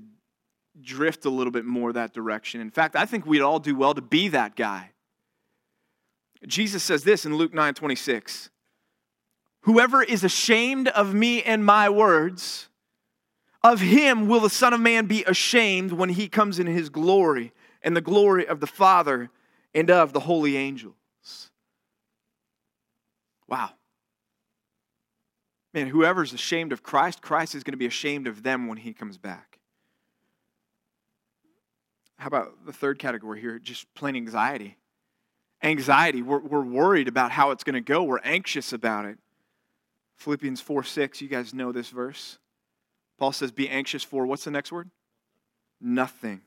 drift 0.79 1.25
a 1.25 1.29
little 1.29 1.51
bit 1.51 1.65
more 1.65 1.91
that 1.93 2.13
direction. 2.13 2.61
In 2.61 2.69
fact, 2.69 2.95
I 2.95 3.05
think 3.05 3.25
we'd 3.25 3.41
all 3.41 3.59
do 3.59 3.75
well 3.75 3.93
to 3.93 4.01
be 4.01 4.27
that 4.29 4.55
guy. 4.55 4.91
Jesus 6.45 6.83
says 6.83 7.03
this 7.03 7.25
in 7.25 7.35
Luke 7.35 7.53
9 7.53 7.73
26 7.73 8.49
Whoever 9.61 10.03
is 10.03 10.23
ashamed 10.23 10.87
of 10.89 11.13
me 11.13 11.41
and 11.41 11.65
my 11.65 11.89
words, 11.89 12.69
of 13.63 13.79
him 13.79 14.27
will 14.27 14.39
the 14.39 14.49
Son 14.49 14.73
of 14.73 14.79
Man 14.79 15.05
be 15.05 15.23
ashamed 15.23 15.91
when 15.91 16.09
he 16.09 16.27
comes 16.27 16.59
in 16.59 16.67
his 16.67 16.89
glory 16.89 17.53
and 17.81 17.95
the 17.95 18.01
glory 18.01 18.47
of 18.47 18.59
the 18.59 18.67
Father 18.67 19.29
and 19.73 19.89
of 19.89 20.13
the 20.13 20.21
holy 20.21 20.57
angels. 20.57 20.95
Wow. 23.47 23.71
Man, 25.73 25.87
whoever's 25.87 26.33
ashamed 26.33 26.71
of 26.71 26.83
Christ, 26.83 27.21
Christ 27.21 27.55
is 27.55 27.63
going 27.63 27.73
to 27.73 27.77
be 27.77 27.85
ashamed 27.85 28.27
of 28.27 28.43
them 28.43 28.67
when 28.67 28.77
he 28.77 28.93
comes 28.93 29.17
back. 29.17 29.59
How 32.17 32.27
about 32.27 32.65
the 32.65 32.73
third 32.73 32.99
category 32.99 33.39
here? 33.39 33.59
Just 33.59 33.93
plain 33.93 34.15
anxiety. 34.15 34.77
Anxiety. 35.61 36.21
We're, 36.21 36.39
we're 36.39 36.63
worried 36.65 37.07
about 37.07 37.31
how 37.31 37.51
it's 37.51 37.63
going 37.63 37.75
to 37.75 37.81
go, 37.81 38.03
we're 38.03 38.19
anxious 38.19 38.73
about 38.73 39.05
it. 39.05 39.17
Philippians 40.15 40.61
4 40.61 40.83
6, 40.83 41.21
you 41.21 41.27
guys 41.27 41.53
know 41.53 41.71
this 41.71 41.89
verse. 41.89 42.39
Paul 43.17 43.31
says, 43.31 43.51
Be 43.51 43.69
anxious 43.69 44.03
for 44.03 44.25
what's 44.25 44.43
the 44.43 44.51
next 44.51 44.71
word? 44.71 44.89
Nothing. 45.81 46.41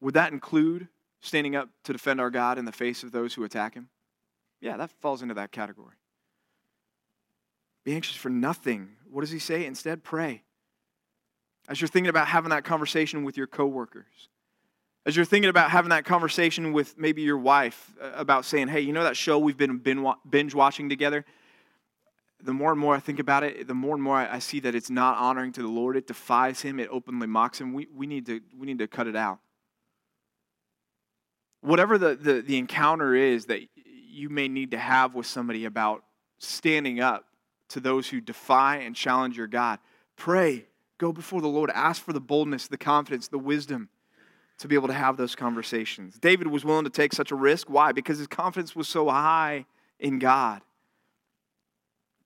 Would 0.00 0.14
that 0.14 0.32
include 0.32 0.88
standing 1.20 1.56
up 1.56 1.70
to 1.84 1.92
defend 1.92 2.20
our 2.20 2.30
God 2.30 2.58
in 2.58 2.66
the 2.66 2.72
face 2.72 3.02
of 3.02 3.12
those 3.12 3.34
who 3.34 3.44
attack 3.44 3.74
him? 3.74 3.88
Yeah, 4.60 4.76
that 4.76 4.90
falls 4.90 5.22
into 5.22 5.34
that 5.34 5.52
category. 5.52 5.94
Be 7.84 7.94
anxious 7.94 8.16
for 8.16 8.30
nothing. 8.30 8.90
What 9.10 9.20
does 9.20 9.30
he 9.30 9.38
say? 9.38 9.66
Instead, 9.66 10.02
pray. 10.02 10.42
As 11.68 11.80
you're 11.80 11.88
thinking 11.88 12.10
about 12.10 12.28
having 12.28 12.50
that 12.50 12.64
conversation 12.64 13.24
with 13.24 13.36
your 13.36 13.46
coworkers, 13.46 14.28
as 15.06 15.16
you're 15.16 15.24
thinking 15.26 15.50
about 15.50 15.70
having 15.70 15.90
that 15.90 16.04
conversation 16.04 16.72
with 16.72 16.98
maybe 16.98 17.22
your 17.22 17.36
wife 17.38 17.94
uh, 18.00 18.12
about 18.14 18.44
saying, 18.44 18.68
hey, 18.68 18.80
you 18.80 18.92
know 18.92 19.04
that 19.04 19.16
show 19.16 19.38
we've 19.38 19.56
been 19.56 19.78
binge 19.78 20.54
watching 20.54 20.88
together? 20.88 21.24
The 22.44 22.52
more 22.52 22.70
and 22.70 22.80
more 22.80 22.94
I 22.94 23.00
think 23.00 23.18
about 23.18 23.42
it, 23.42 23.66
the 23.66 23.74
more 23.74 23.94
and 23.94 24.02
more 24.02 24.16
I 24.16 24.38
see 24.38 24.60
that 24.60 24.74
it's 24.74 24.90
not 24.90 25.16
honoring 25.16 25.52
to 25.52 25.62
the 25.62 25.68
Lord. 25.68 25.96
It 25.96 26.06
defies 26.06 26.60
Him, 26.60 26.78
it 26.78 26.88
openly 26.90 27.26
mocks 27.26 27.60
Him. 27.60 27.72
We, 27.72 27.88
we, 27.94 28.06
need, 28.06 28.26
to, 28.26 28.40
we 28.56 28.66
need 28.66 28.78
to 28.78 28.86
cut 28.86 29.06
it 29.06 29.16
out. 29.16 29.38
Whatever 31.62 31.96
the, 31.96 32.14
the, 32.14 32.42
the 32.42 32.58
encounter 32.58 33.14
is 33.14 33.46
that 33.46 33.60
you 33.84 34.28
may 34.28 34.48
need 34.48 34.72
to 34.72 34.78
have 34.78 35.14
with 35.14 35.26
somebody 35.26 35.64
about 35.64 36.04
standing 36.38 37.00
up 37.00 37.24
to 37.70 37.80
those 37.80 38.08
who 38.08 38.20
defy 38.20 38.76
and 38.76 38.94
challenge 38.94 39.38
your 39.38 39.46
God, 39.46 39.78
pray. 40.16 40.66
Go 40.98 41.12
before 41.12 41.40
the 41.40 41.48
Lord. 41.48 41.70
Ask 41.70 42.02
for 42.02 42.12
the 42.12 42.20
boldness, 42.20 42.68
the 42.68 42.76
confidence, 42.76 43.28
the 43.28 43.38
wisdom 43.38 43.88
to 44.58 44.68
be 44.68 44.74
able 44.74 44.88
to 44.88 44.94
have 44.94 45.16
those 45.16 45.34
conversations. 45.34 46.18
David 46.18 46.46
was 46.46 46.64
willing 46.64 46.84
to 46.84 46.90
take 46.90 47.12
such 47.12 47.30
a 47.32 47.34
risk. 47.34 47.68
Why? 47.68 47.92
Because 47.92 48.18
his 48.18 48.28
confidence 48.28 48.76
was 48.76 48.86
so 48.86 49.08
high 49.08 49.66
in 49.98 50.18
God. 50.18 50.62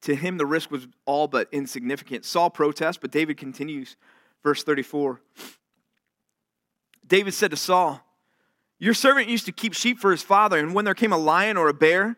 To 0.02 0.14
him, 0.14 0.38
the 0.38 0.46
risk 0.46 0.70
was 0.70 0.87
all 1.06 1.26
but 1.26 1.48
insignificant. 1.52 2.24
Saul 2.24 2.50
protests, 2.50 2.98
but 2.98 3.11
David 3.11 3.37
continues. 3.37 3.96
Verse 4.42 4.62
34. 4.62 5.20
David 7.06 7.34
said 7.34 7.50
to 7.50 7.56
Saul, 7.56 8.00
Your 8.78 8.94
servant 8.94 9.28
used 9.28 9.46
to 9.46 9.52
keep 9.52 9.74
sheep 9.74 9.98
for 9.98 10.11
his 10.11 10.22
father, 10.22 10.58
and 10.58 10.74
when 10.74 10.84
there 10.84 10.94
came 10.94 11.12
a 11.12 11.18
lion 11.18 11.56
or 11.56 11.68
a 11.68 11.74
bear 11.74 12.16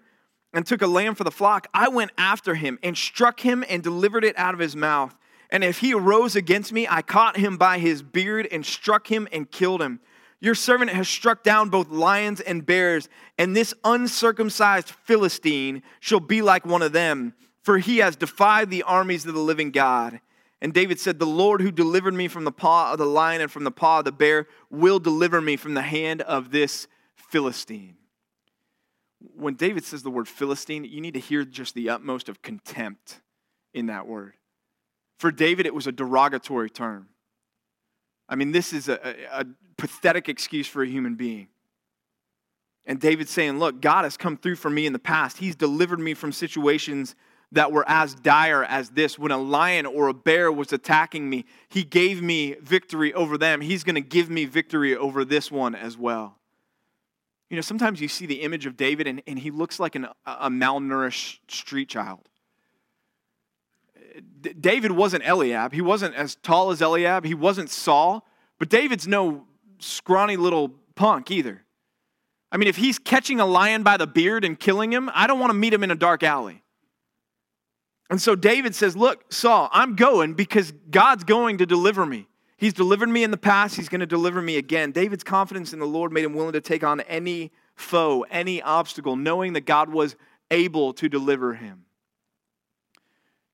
and 0.52 0.66
took 0.66 0.82
a 0.82 0.86
lamb 0.86 1.14
for 1.14 1.24
the 1.24 1.30
flock, 1.30 1.68
I 1.72 1.88
went 1.88 2.10
after 2.18 2.54
him 2.54 2.78
and 2.82 2.98
struck 2.98 3.40
him 3.40 3.64
and 3.68 3.82
delivered 3.82 4.24
it 4.24 4.38
out 4.38 4.52
of 4.52 4.60
his 4.60 4.76
mouth. 4.76 5.16
And 5.50 5.64
if 5.64 5.78
he 5.78 5.94
arose 5.94 6.36
against 6.36 6.72
me, 6.72 6.86
I 6.88 7.02
caught 7.02 7.36
him 7.36 7.56
by 7.56 7.78
his 7.78 8.02
beard 8.02 8.48
and 8.50 8.64
struck 8.64 9.06
him 9.06 9.26
and 9.32 9.50
killed 9.50 9.80
him. 9.80 10.00
Your 10.40 10.54
servant 10.54 10.90
has 10.90 11.08
struck 11.08 11.42
down 11.42 11.68
both 11.68 11.90
lions 11.90 12.40
and 12.40 12.64
bears, 12.64 13.08
and 13.36 13.54
this 13.54 13.74
uncircumcised 13.84 14.90
Philistine 15.04 15.82
shall 16.00 16.20
be 16.20 16.40
like 16.40 16.64
one 16.64 16.82
of 16.82 16.92
them, 16.92 17.34
for 17.62 17.78
he 17.78 17.98
has 17.98 18.16
defied 18.16 18.70
the 18.70 18.82
armies 18.82 19.26
of 19.26 19.34
the 19.34 19.40
living 19.40 19.70
God. 19.70 20.20
And 20.62 20.74
David 20.74 21.00
said, 21.00 21.18
The 21.18 21.26
Lord 21.26 21.60
who 21.60 21.70
delivered 21.70 22.14
me 22.14 22.28
from 22.28 22.44
the 22.44 22.52
paw 22.52 22.92
of 22.92 22.98
the 22.98 23.06
lion 23.06 23.40
and 23.40 23.50
from 23.50 23.64
the 23.64 23.70
paw 23.70 24.00
of 24.00 24.04
the 24.04 24.12
bear 24.12 24.46
will 24.70 24.98
deliver 24.98 25.40
me 25.40 25.56
from 25.56 25.74
the 25.74 25.82
hand 25.82 26.22
of 26.22 26.50
this 26.50 26.86
Philistine. 27.16 27.96
When 29.36 29.54
David 29.54 29.84
says 29.84 30.02
the 30.02 30.10
word 30.10 30.28
Philistine, 30.28 30.84
you 30.84 31.00
need 31.00 31.14
to 31.14 31.20
hear 31.20 31.44
just 31.44 31.74
the 31.74 31.90
utmost 31.90 32.28
of 32.28 32.42
contempt 32.42 33.20
in 33.74 33.86
that 33.86 34.06
word. 34.06 34.34
For 35.18 35.30
David, 35.30 35.66
it 35.66 35.74
was 35.74 35.86
a 35.86 35.92
derogatory 35.92 36.70
term. 36.70 37.08
I 38.28 38.36
mean, 38.36 38.52
this 38.52 38.72
is 38.72 38.88
a, 38.88 38.98
a, 39.32 39.40
a 39.40 39.44
pathetic 39.76 40.28
excuse 40.28 40.66
for 40.66 40.82
a 40.82 40.86
human 40.86 41.16
being. 41.16 41.48
And 42.86 42.98
David's 42.98 43.30
saying, 43.30 43.58
Look, 43.58 43.80
God 43.80 44.04
has 44.04 44.16
come 44.16 44.36
through 44.36 44.56
for 44.56 44.70
me 44.70 44.86
in 44.86 44.92
the 44.92 44.98
past. 44.98 45.38
He's 45.38 45.54
delivered 45.54 46.00
me 46.00 46.14
from 46.14 46.32
situations 46.32 47.14
that 47.52 47.72
were 47.72 47.84
as 47.88 48.14
dire 48.14 48.64
as 48.64 48.90
this. 48.90 49.18
When 49.18 49.32
a 49.32 49.38
lion 49.38 49.86
or 49.86 50.08
a 50.08 50.14
bear 50.14 50.52
was 50.52 50.72
attacking 50.72 51.28
me, 51.28 51.44
He 51.68 51.82
gave 51.82 52.22
me 52.22 52.54
victory 52.60 53.12
over 53.12 53.36
them. 53.36 53.60
He's 53.60 53.84
going 53.84 53.96
to 53.96 54.00
give 54.00 54.30
me 54.30 54.44
victory 54.44 54.96
over 54.96 55.24
this 55.24 55.50
one 55.50 55.74
as 55.74 55.96
well. 55.96 56.36
You 57.48 57.56
know, 57.56 57.62
sometimes 57.62 58.00
you 58.00 58.06
see 58.06 58.26
the 58.26 58.42
image 58.42 58.64
of 58.64 58.76
David 58.76 59.08
and, 59.08 59.22
and 59.26 59.38
he 59.38 59.50
looks 59.50 59.80
like 59.80 59.96
an, 59.96 60.06
a 60.24 60.48
malnourished 60.48 61.38
street 61.48 61.88
child. 61.88 62.20
David 64.60 64.92
wasn't 64.92 65.26
Eliab. 65.26 65.72
He 65.72 65.80
wasn't 65.80 66.14
as 66.14 66.36
tall 66.36 66.70
as 66.70 66.80
Eliab. 66.80 67.24
He 67.24 67.34
wasn't 67.34 67.70
Saul. 67.70 68.24
But 68.58 68.68
David's 68.68 69.08
no 69.08 69.46
scrawny 69.80 70.36
little 70.36 70.68
punk 70.94 71.30
either. 71.30 71.64
I 72.52 72.56
mean, 72.56 72.68
if 72.68 72.76
he's 72.76 72.98
catching 72.98 73.40
a 73.40 73.46
lion 73.46 73.82
by 73.82 73.96
the 73.96 74.06
beard 74.06 74.44
and 74.44 74.58
killing 74.58 74.92
him, 74.92 75.10
I 75.14 75.26
don't 75.26 75.38
want 75.38 75.50
to 75.50 75.54
meet 75.54 75.72
him 75.72 75.82
in 75.82 75.90
a 75.90 75.96
dark 75.96 76.22
alley. 76.22 76.62
And 78.10 78.20
so 78.20 78.34
David 78.34 78.74
says, 78.74 78.96
Look, 78.96 79.32
Saul, 79.32 79.70
I'm 79.72 79.94
going 79.94 80.34
because 80.34 80.72
God's 80.90 81.24
going 81.24 81.58
to 81.58 81.66
deliver 81.66 82.04
me. 82.04 82.26
He's 82.56 82.74
delivered 82.74 83.08
me 83.08 83.24
in 83.24 83.30
the 83.30 83.38
past, 83.38 83.76
he's 83.76 83.88
going 83.88 84.00
to 84.00 84.06
deliver 84.06 84.42
me 84.42 84.58
again. 84.58 84.92
David's 84.92 85.24
confidence 85.24 85.72
in 85.72 85.78
the 85.78 85.86
Lord 85.86 86.12
made 86.12 86.24
him 86.24 86.34
willing 86.34 86.52
to 86.52 86.60
take 86.60 86.84
on 86.84 87.00
any 87.02 87.52
foe, 87.74 88.26
any 88.30 88.60
obstacle, 88.60 89.16
knowing 89.16 89.54
that 89.54 89.62
God 89.62 89.88
was 89.88 90.16
able 90.50 90.92
to 90.94 91.08
deliver 91.08 91.54
him. 91.54 91.86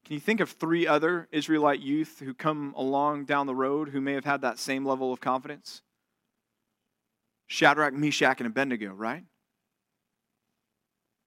Can 0.04 0.14
you 0.14 0.20
think 0.20 0.40
of 0.40 0.50
three 0.50 0.86
other 0.86 1.28
Israelite 1.30 1.80
youth 1.80 2.20
who 2.20 2.32
come 2.32 2.74
along 2.76 3.26
down 3.26 3.46
the 3.46 3.54
road 3.54 3.90
who 3.90 4.00
may 4.00 4.14
have 4.14 4.24
had 4.24 4.40
that 4.40 4.58
same 4.58 4.84
level 4.84 5.12
of 5.12 5.20
confidence? 5.20 5.82
Shadrach, 7.46 7.92
Meshach, 7.92 8.40
and 8.40 8.46
Abednego, 8.46 8.92
right? 8.92 9.24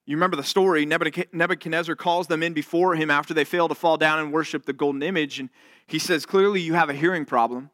You 0.09 0.15
remember 0.15 0.37
the 0.37 0.43
story. 0.43 0.87
Nebuchadnezzar 0.87 1.95
calls 1.95 2.25
them 2.25 2.41
in 2.41 2.53
before 2.53 2.95
him 2.95 3.11
after 3.11 3.31
they 3.31 3.43
fail 3.43 3.67
to 3.67 3.75
fall 3.75 3.95
down 3.95 4.17
and 4.17 4.33
worship 4.33 4.65
the 4.65 4.73
golden 4.73 5.03
image. 5.03 5.39
And 5.39 5.51
he 5.85 5.99
says, 5.99 6.25
Clearly, 6.25 6.61
you 6.61 6.73
have 6.73 6.89
a 6.89 6.95
hearing 6.95 7.25
problem. 7.25 7.69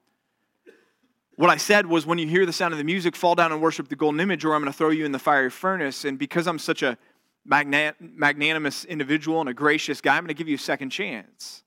What 1.37 1.49
I 1.49 1.55
said 1.55 1.85
was, 1.85 2.05
when 2.05 2.17
you 2.17 2.27
hear 2.27 2.45
the 2.45 2.51
sound 2.51 2.73
of 2.73 2.77
the 2.77 2.83
music, 2.83 3.15
fall 3.15 3.35
down 3.35 3.53
and 3.53 3.61
worship 3.61 3.87
the 3.87 3.95
golden 3.95 4.19
image, 4.19 4.43
or 4.43 4.53
I'm 4.53 4.59
going 4.59 4.69
to 4.69 4.77
throw 4.77 4.89
you 4.89 5.05
in 5.05 5.13
the 5.13 5.19
fiery 5.19 5.49
furnace. 5.49 6.03
And 6.03 6.19
because 6.19 6.45
I'm 6.45 6.59
such 6.59 6.83
a 6.83 6.97
magnanimous 7.45 8.83
individual 8.83 9.39
and 9.39 9.47
a 9.47 9.53
gracious 9.53 10.01
guy, 10.01 10.17
I'm 10.17 10.23
going 10.23 10.27
to 10.27 10.33
give 10.33 10.49
you 10.49 10.55
a 10.55 10.59
second 10.59 10.89
chance. 10.89 11.63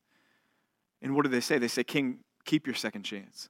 And 1.01 1.17
what 1.17 1.23
do 1.23 1.31
they 1.31 1.41
say? 1.41 1.57
They 1.57 1.69
say, 1.69 1.83
King, 1.83 2.19
keep 2.45 2.67
your 2.67 2.77
second 2.77 3.05
chance. 3.05 3.49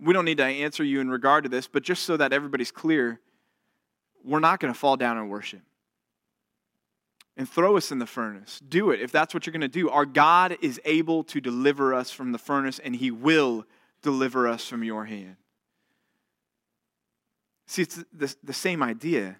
We 0.00 0.14
don't 0.14 0.24
need 0.24 0.38
to 0.38 0.44
answer 0.44 0.82
you 0.82 0.98
in 1.02 1.10
regard 1.10 1.44
to 1.44 1.50
this, 1.50 1.68
but 1.68 1.82
just 1.82 2.04
so 2.04 2.16
that 2.16 2.32
everybody's 2.32 2.72
clear, 2.72 3.20
we're 4.24 4.40
not 4.40 4.60
going 4.60 4.72
to 4.72 4.78
fall 4.78 4.96
down 4.96 5.18
and 5.18 5.28
worship 5.28 5.60
and 7.36 7.48
throw 7.48 7.76
us 7.76 7.92
in 7.92 7.98
the 7.98 8.06
furnace. 8.06 8.60
Do 8.66 8.90
it 8.90 9.00
if 9.00 9.12
that's 9.12 9.34
what 9.34 9.46
you're 9.46 9.52
going 9.52 9.60
to 9.60 9.68
do. 9.68 9.90
Our 9.90 10.06
God 10.06 10.56
is 10.62 10.80
able 10.84 11.24
to 11.24 11.40
deliver 11.40 11.94
us 11.94 12.10
from 12.10 12.32
the 12.32 12.38
furnace, 12.38 12.78
and 12.78 12.96
He 12.96 13.10
will 13.10 13.66
deliver 14.02 14.48
us 14.48 14.66
from 14.66 14.82
your 14.82 15.04
hand. 15.04 15.36
See, 17.66 17.82
it's 17.82 18.02
the, 18.12 18.34
the 18.42 18.52
same 18.52 18.82
idea. 18.82 19.36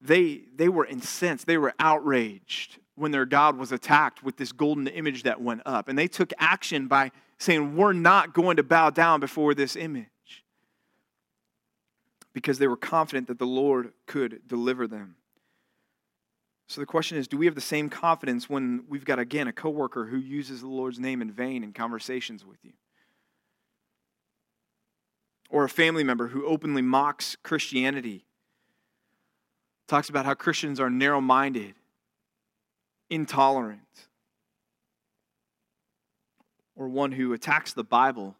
They, 0.00 0.42
they 0.54 0.68
were 0.68 0.84
incensed, 0.84 1.46
they 1.46 1.58
were 1.58 1.72
outraged 1.78 2.78
when 2.96 3.12
their 3.12 3.26
God 3.26 3.56
was 3.56 3.72
attacked 3.72 4.22
with 4.22 4.36
this 4.36 4.52
golden 4.52 4.86
image 4.88 5.22
that 5.22 5.40
went 5.40 5.62
up. 5.64 5.88
And 5.88 5.98
they 5.98 6.08
took 6.08 6.32
action 6.38 6.88
by 6.88 7.12
saying, 7.38 7.76
We're 7.76 7.92
not 7.92 8.34
going 8.34 8.56
to 8.56 8.62
bow 8.62 8.90
down 8.90 9.20
before 9.20 9.54
this 9.54 9.76
image. 9.76 10.06
Because 12.32 12.58
they 12.58 12.66
were 12.66 12.76
confident 12.76 13.28
that 13.28 13.38
the 13.38 13.46
Lord 13.46 13.92
could 14.06 14.42
deliver 14.46 14.86
them. 14.86 15.16
So 16.68 16.80
the 16.80 16.86
question 16.86 17.16
is, 17.16 17.28
do 17.28 17.36
we 17.36 17.46
have 17.46 17.54
the 17.54 17.60
same 17.60 17.88
confidence 17.88 18.50
when 18.50 18.84
we've 18.88 19.04
got 19.04 19.18
again 19.18 19.46
a 19.46 19.52
coworker 19.52 20.06
who 20.06 20.16
uses 20.16 20.60
the 20.60 20.68
Lord's 20.68 20.98
name 20.98 21.22
in 21.22 21.30
vain 21.30 21.62
in 21.62 21.72
conversations 21.72 22.44
with 22.44 22.58
you? 22.64 22.72
Or 25.48 25.64
a 25.64 25.68
family 25.68 26.02
member 26.02 26.28
who 26.28 26.44
openly 26.44 26.82
mocks 26.82 27.36
Christianity, 27.44 28.24
talks 29.86 30.08
about 30.08 30.26
how 30.26 30.34
Christians 30.34 30.80
are 30.80 30.90
narrow 30.90 31.20
minded, 31.20 31.74
intolerant, 33.08 33.80
or 36.74 36.88
one 36.88 37.12
who 37.12 37.32
attacks 37.32 37.72
the 37.72 37.84
Bible 37.84 38.34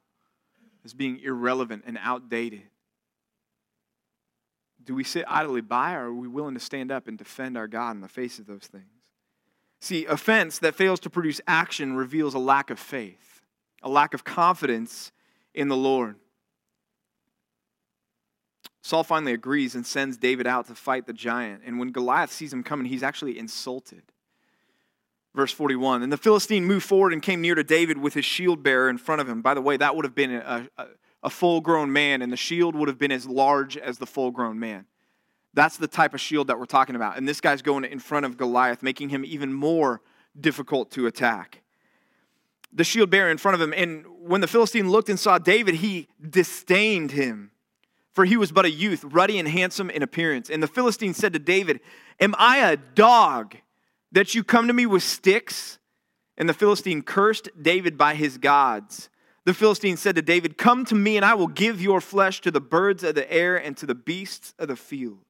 as 0.84 0.92
being 0.92 1.20
irrelevant 1.20 1.84
and 1.86 1.96
outdated. 2.02 2.62
Do 4.86 4.94
we 4.94 5.04
sit 5.04 5.24
idly 5.28 5.60
by, 5.60 5.94
or 5.94 6.06
are 6.06 6.14
we 6.14 6.28
willing 6.28 6.54
to 6.54 6.60
stand 6.60 6.92
up 6.92 7.08
and 7.08 7.18
defend 7.18 7.58
our 7.58 7.66
God 7.66 7.96
in 7.96 8.00
the 8.00 8.08
face 8.08 8.38
of 8.38 8.46
those 8.46 8.66
things? 8.66 8.84
See, 9.80 10.06
offense 10.06 10.58
that 10.60 10.74
fails 10.74 11.00
to 11.00 11.10
produce 11.10 11.40
action 11.46 11.96
reveals 11.96 12.34
a 12.34 12.38
lack 12.38 12.70
of 12.70 12.78
faith, 12.78 13.42
a 13.82 13.88
lack 13.88 14.14
of 14.14 14.24
confidence 14.24 15.12
in 15.54 15.68
the 15.68 15.76
Lord. 15.76 16.16
Saul 18.82 19.02
finally 19.02 19.32
agrees 19.32 19.74
and 19.74 19.84
sends 19.84 20.16
David 20.16 20.46
out 20.46 20.68
to 20.68 20.74
fight 20.76 21.06
the 21.06 21.12
giant. 21.12 21.62
And 21.66 21.80
when 21.80 21.90
Goliath 21.90 22.30
sees 22.30 22.52
him 22.52 22.62
coming, 22.62 22.86
he's 22.86 23.02
actually 23.02 23.36
insulted. 23.36 24.02
Verse 25.34 25.50
41 25.50 26.04
And 26.04 26.12
the 26.12 26.16
Philistine 26.16 26.64
moved 26.64 26.86
forward 26.86 27.12
and 27.12 27.20
came 27.20 27.40
near 27.40 27.56
to 27.56 27.64
David 27.64 27.98
with 27.98 28.14
his 28.14 28.24
shield 28.24 28.62
bearer 28.62 28.88
in 28.88 28.96
front 28.96 29.20
of 29.20 29.28
him. 29.28 29.42
By 29.42 29.54
the 29.54 29.60
way, 29.60 29.76
that 29.76 29.96
would 29.96 30.04
have 30.04 30.14
been 30.14 30.34
a, 30.36 30.68
a, 30.78 30.86
a 31.26 31.30
full 31.30 31.60
grown 31.60 31.92
man, 31.92 32.22
and 32.22 32.32
the 32.32 32.36
shield 32.36 32.76
would 32.76 32.86
have 32.86 32.98
been 32.98 33.10
as 33.10 33.26
large 33.26 33.76
as 33.76 33.98
the 33.98 34.06
full 34.06 34.30
grown 34.30 34.60
man. 34.60 34.86
That's 35.54 35.76
the 35.76 35.88
type 35.88 36.14
of 36.14 36.20
shield 36.20 36.46
that 36.46 36.58
we're 36.58 36.66
talking 36.66 36.94
about. 36.94 37.18
And 37.18 37.26
this 37.26 37.40
guy's 37.40 37.62
going 37.62 37.84
in 37.84 37.98
front 37.98 38.24
of 38.24 38.36
Goliath, 38.36 38.80
making 38.80 39.08
him 39.08 39.24
even 39.24 39.52
more 39.52 40.00
difficult 40.40 40.92
to 40.92 41.08
attack. 41.08 41.62
The 42.72 42.84
shield 42.84 43.10
bearer 43.10 43.28
in 43.28 43.38
front 43.38 43.56
of 43.56 43.60
him. 43.60 43.74
And 43.76 44.06
when 44.20 44.40
the 44.40 44.46
Philistine 44.46 44.88
looked 44.88 45.08
and 45.08 45.18
saw 45.18 45.38
David, 45.38 45.76
he 45.76 46.06
disdained 46.30 47.10
him, 47.10 47.50
for 48.12 48.24
he 48.24 48.36
was 48.36 48.52
but 48.52 48.64
a 48.64 48.70
youth, 48.70 49.02
ruddy 49.02 49.40
and 49.40 49.48
handsome 49.48 49.90
in 49.90 50.04
appearance. 50.04 50.48
And 50.48 50.62
the 50.62 50.68
Philistine 50.68 51.12
said 51.12 51.32
to 51.32 51.40
David, 51.40 51.80
Am 52.20 52.36
I 52.38 52.58
a 52.58 52.76
dog 52.76 53.56
that 54.12 54.36
you 54.36 54.44
come 54.44 54.68
to 54.68 54.72
me 54.72 54.86
with 54.86 55.02
sticks? 55.02 55.80
And 56.38 56.48
the 56.48 56.54
Philistine 56.54 57.02
cursed 57.02 57.48
David 57.60 57.98
by 57.98 58.14
his 58.14 58.38
gods. 58.38 59.08
The 59.46 59.54
Philistine 59.54 59.96
said 59.96 60.16
to 60.16 60.22
David, 60.22 60.58
Come 60.58 60.84
to 60.86 60.96
me, 60.96 61.16
and 61.16 61.24
I 61.24 61.34
will 61.34 61.46
give 61.46 61.80
your 61.80 62.00
flesh 62.00 62.40
to 62.40 62.50
the 62.50 62.60
birds 62.60 63.04
of 63.04 63.14
the 63.14 63.32
air 63.32 63.56
and 63.56 63.76
to 63.76 63.86
the 63.86 63.94
beasts 63.94 64.52
of 64.58 64.66
the 64.66 64.74
field. 64.74 65.20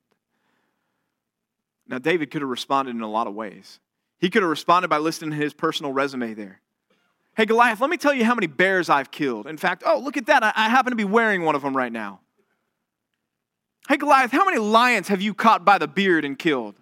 Now, 1.86 1.98
David 1.98 2.30
could 2.30 2.40
have 2.40 2.48
responded 2.50 2.96
in 2.96 3.02
a 3.02 3.10
lot 3.10 3.26
of 3.26 3.34
ways. 3.34 3.78
He 4.18 4.30
could 4.30 4.40
have 4.40 4.48
responded 4.48 4.88
by 4.88 4.96
listing 4.96 5.32
his 5.32 5.52
personal 5.52 5.92
resume 5.92 6.32
there. 6.32 6.62
Hey, 7.36 7.44
Goliath, 7.44 7.82
let 7.82 7.90
me 7.90 7.98
tell 7.98 8.14
you 8.14 8.24
how 8.24 8.34
many 8.34 8.46
bears 8.46 8.88
I've 8.88 9.10
killed. 9.10 9.46
In 9.46 9.58
fact, 9.58 9.82
oh, 9.84 9.98
look 9.98 10.16
at 10.16 10.24
that. 10.26 10.42
I, 10.42 10.50
I 10.56 10.70
happen 10.70 10.92
to 10.92 10.96
be 10.96 11.04
wearing 11.04 11.44
one 11.44 11.54
of 11.54 11.60
them 11.60 11.76
right 11.76 11.92
now. 11.92 12.20
Hey, 13.86 13.98
Goliath, 13.98 14.32
how 14.32 14.46
many 14.46 14.56
lions 14.56 15.08
have 15.08 15.20
you 15.20 15.34
caught 15.34 15.62
by 15.62 15.76
the 15.76 15.86
beard 15.86 16.24
and 16.24 16.38
killed? 16.38 16.80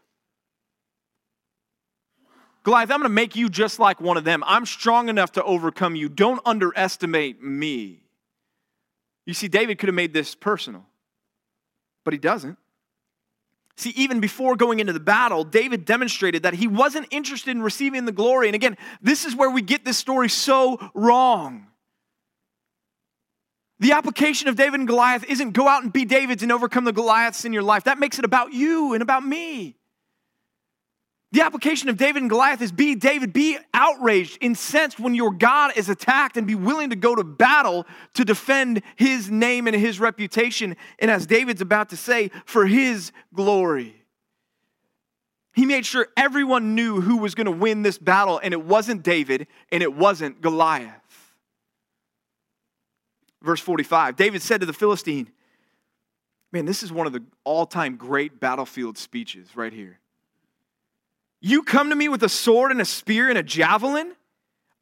Goliath, 2.64 2.90
I'm 2.90 2.98
going 2.98 3.09
to 3.09 3.14
make 3.14 3.37
you 3.37 3.48
just 3.48 3.79
like 3.79 4.00
one 4.00 4.16
of 4.16 4.24
them. 4.24 4.42
I'm 4.46 4.64
strong 4.66 5.09
enough 5.09 5.33
to 5.33 5.44
overcome 5.44 5.94
you. 5.94 6.09
Don't 6.09 6.40
underestimate 6.46 7.42
me. 7.42 8.00
You 9.27 9.35
see, 9.35 9.48
David 9.48 9.79
could 9.79 9.88
have 9.88 9.94
made 9.94 10.12
this 10.12 10.35
personal, 10.35 10.85
but 12.05 12.12
he 12.12 12.18
doesn't. 12.18 12.59
See, 13.77 13.90
even 13.90 14.20
before 14.20 14.57
going 14.57 14.81
into 14.81 14.92
the 14.92 15.00
battle, 15.00 15.44
David 15.44 15.85
demonstrated 15.85 16.44
that 16.44 16.55
he 16.55 16.66
wasn't 16.66 17.07
interested 17.11 17.50
in 17.50 17.62
receiving 17.62 18.07
the 18.07 18.12
glory. 18.12 18.48
And 18.48 18.55
again, 18.55 18.79
this 19.03 19.24
is 19.24 19.37
where 19.37 19.50
we 19.50 19.62
get 19.62 19.85
this 19.85 19.98
story 19.98 20.29
so 20.29 20.79
wrong. 20.94 21.66
The 23.81 23.92
application 23.92 24.48
of 24.48 24.57
David 24.57 24.81
and 24.81 24.88
Goliath 24.88 25.24
isn't 25.29 25.50
go 25.50 25.68
out 25.68 25.83
and 25.83 25.92
be 25.92 26.05
Davids 26.05 26.42
and 26.42 26.53
overcome 26.53 26.85
the 26.85 26.92
Goliaths 26.92 27.44
in 27.44 27.53
your 27.53 27.64
life. 27.64 27.85
That 27.85 27.98
makes 27.98 28.18
it 28.18 28.24
about 28.24 28.53
you 28.53 28.94
and 28.94 29.03
about 29.03 29.27
me. 29.27 29.77
The 31.34 31.40
application 31.40 31.88
of 31.88 31.96
David 31.96 32.22
and 32.22 32.30
Goliath 32.30 32.62
is 32.62 32.70
be 32.70 32.94
David, 32.94 33.32
be 33.32 33.58
outraged, 33.74 34.38
incensed 34.40 35.00
when 35.00 35.16
your 35.16 35.32
God 35.32 35.72
is 35.74 35.88
attacked, 35.88 36.36
and 36.36 36.46
be 36.46 36.54
willing 36.54 36.90
to 36.90 36.96
go 36.96 37.16
to 37.16 37.24
battle 37.24 37.86
to 38.12 38.24
defend 38.24 38.82
his 38.94 39.32
name 39.32 39.66
and 39.66 39.74
his 39.74 39.98
reputation. 39.98 40.76
And 41.00 41.10
as 41.10 41.26
David's 41.26 41.60
about 41.60 41.88
to 41.88 41.96
say, 41.96 42.30
for 42.44 42.66
his 42.66 43.10
glory. 43.34 44.00
He 45.54 45.66
made 45.66 45.84
sure 45.84 46.06
everyone 46.16 46.76
knew 46.76 47.00
who 47.00 47.16
was 47.16 47.34
going 47.34 47.46
to 47.46 47.50
win 47.50 47.82
this 47.82 47.98
battle, 47.98 48.38
and 48.40 48.54
it 48.54 48.64
wasn't 48.64 49.02
David 49.02 49.48
and 49.72 49.82
it 49.82 49.92
wasn't 49.92 50.40
Goliath. 50.40 50.92
Verse 53.42 53.60
45 53.60 54.14
David 54.14 54.40
said 54.40 54.60
to 54.60 54.66
the 54.66 54.72
Philistine, 54.72 55.32
Man, 56.52 56.64
this 56.64 56.84
is 56.84 56.92
one 56.92 57.08
of 57.08 57.12
the 57.12 57.24
all 57.42 57.66
time 57.66 57.96
great 57.96 58.38
battlefield 58.38 58.96
speeches 58.96 59.56
right 59.56 59.72
here. 59.72 59.98
You 61.46 61.62
come 61.62 61.90
to 61.90 61.96
me 61.96 62.09
with 62.09 62.22
a 62.22 62.28
sword 62.30 62.70
and 62.70 62.80
a 62.80 62.87
spear 62.87 63.28
and 63.28 63.37
a 63.37 63.42
javelin? 63.42 64.14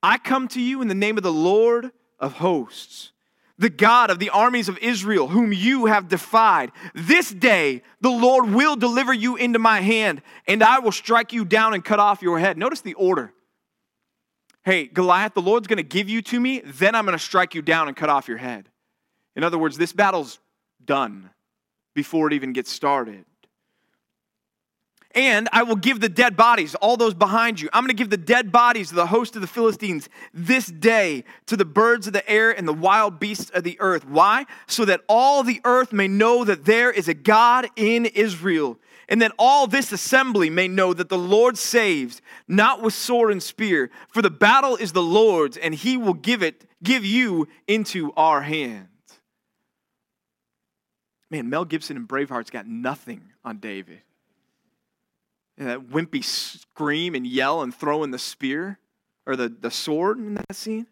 I 0.01 0.17
come 0.17 0.47
to 0.47 0.61
you 0.61 0.81
in 0.81 0.87
the 0.87 0.95
name 0.95 1.17
of 1.17 1.25
the 1.25 1.33
Lord 1.33 1.91
of 2.21 2.35
hosts, 2.35 3.11
the 3.59 3.69
God 3.69 4.11
of 4.11 4.21
the 4.21 4.31
armies 4.31 4.69
of 4.69 4.79
Israel, 4.79 5.27
whom 5.27 5.53
you 5.53 5.87
have 5.87 6.07
defied. 6.07 6.71
This 6.95 7.33
day 7.33 7.83
the 8.01 8.13
Lord 8.13 8.51
will 8.51 8.77
deliver 8.77 9.13
you 9.13 9.35
into 9.35 9.59
my 9.59 9.81
hand, 9.81 10.23
and 10.47 10.63
I 10.63 10.79
will 10.79 10.93
strike 10.93 11.33
you 11.33 11.45
down 11.45 11.75
and 11.75 11.85
cut 11.85 11.99
off 11.99 12.23
your 12.23 12.39
head. 12.39 12.57
Notice 12.57 12.81
the 12.81 12.95
order. 12.95 13.33
Hey, 14.65 14.87
Goliath, 14.87 15.35
the 15.35 15.43
Lord's 15.43 15.67
going 15.67 15.79
to 15.79 15.83
give 15.83 16.09
you 16.09 16.23
to 16.23 16.39
me, 16.39 16.61
then 16.61 16.95
I'm 16.95 17.07
going 17.07 17.19
to 17.19 17.25
strike 17.25 17.57
you 17.57 17.63
down 17.63 17.89
and 17.89 17.97
cut 17.97 18.09
off 18.09 18.29
your 18.29 18.39
head. 18.39 18.69
In 19.35 19.43
other 19.43 19.59
words, 19.59 19.79
this 19.79 19.93
battle's 19.93 20.39
done 20.85 21.31
before 21.93 22.29
it 22.29 22.35
even 22.35 22.53
gets 22.53 22.71
started. 22.71 23.25
And 25.15 25.49
I 25.53 25.63
will 25.63 25.77
give 25.77 26.01
the 26.01 26.09
dead 26.09 26.37
bodies, 26.37 26.75
all 26.77 26.97
those 26.97 27.15
behind 27.15 27.61
you, 27.61 27.69
I'm 27.73 27.83
going 27.83 27.89
to 27.89 27.95
give 27.95 28.11
the 28.11 28.17
dead 28.17 28.51
bodies 28.51 28.91
of 28.91 28.97
the 28.97 29.07
host 29.07 29.35
of 29.37 29.43
the 29.43 29.49
Philistines 29.49 30.09
this 30.33 30.67
day 30.67 31.25
to 31.47 31.57
the 31.57 31.67
birds 31.67 32.07
of 32.07 32.15
the 32.15 32.29
air 32.29 32.51
and 32.51 32.67
the 32.67 32.73
wild 32.73 33.21
beasts 33.21 33.51
of 33.51 33.63
the 33.63 33.79
earth. 33.81 34.07
Why? 34.07 34.47
So 34.67 34.85
that 34.87 35.03
all 35.09 35.43
the 35.43 35.61
earth 35.65 35.93
may 35.93 36.09
know 36.09 36.45
that 36.45 36.65
there 36.65 36.91
is 36.91 37.09
a 37.09 37.15
God 37.15 37.69
in 37.77 38.07
Israel. 38.07 38.79
And 39.09 39.21
that 39.21 39.33
all 39.39 39.67
this 39.67 39.93
assembly 39.93 40.49
may 40.49 40.69
know 40.69 40.95
that 40.95 41.11
the 41.11 41.19
Lord 41.19 41.59
saves, 41.59 42.23
not 42.49 42.81
with 42.81 42.95
sword 42.95 43.31
and 43.31 43.43
spear, 43.43 43.91
for 44.09 44.23
the 44.23 44.31
battle 44.31 44.77
is 44.77 44.93
the 44.93 45.03
Lord's, 45.03 45.59
and 45.59 45.75
he 45.75 45.99
will 45.99 46.15
give 46.15 46.43
it, 46.43 46.65
give 46.83 47.05
you 47.05 47.49
into 47.67 48.13
our 48.17 48.41
hands. 48.41 48.89
Man, 51.31 51.51
Mel 51.51 51.67
Gibson 51.67 51.97
and 51.99 52.09
Braveheart's 52.09 52.51
got 52.51 52.67
nothing 52.67 53.23
on 53.45 53.59
David. 53.59 54.01
And 55.59 55.69
that 55.69 55.89
wimpy 55.89 56.25
scream 56.25 57.15
and 57.15 57.27
yell 57.27 57.63
and 57.63 57.75
throwing 57.75 58.11
the 58.11 58.19
spear 58.19 58.79
or 59.27 59.37
the, 59.37 59.49
the 59.49 59.71
sword 59.71 60.19
in 60.19 60.35
that 60.35 60.55
scene. 60.55 60.87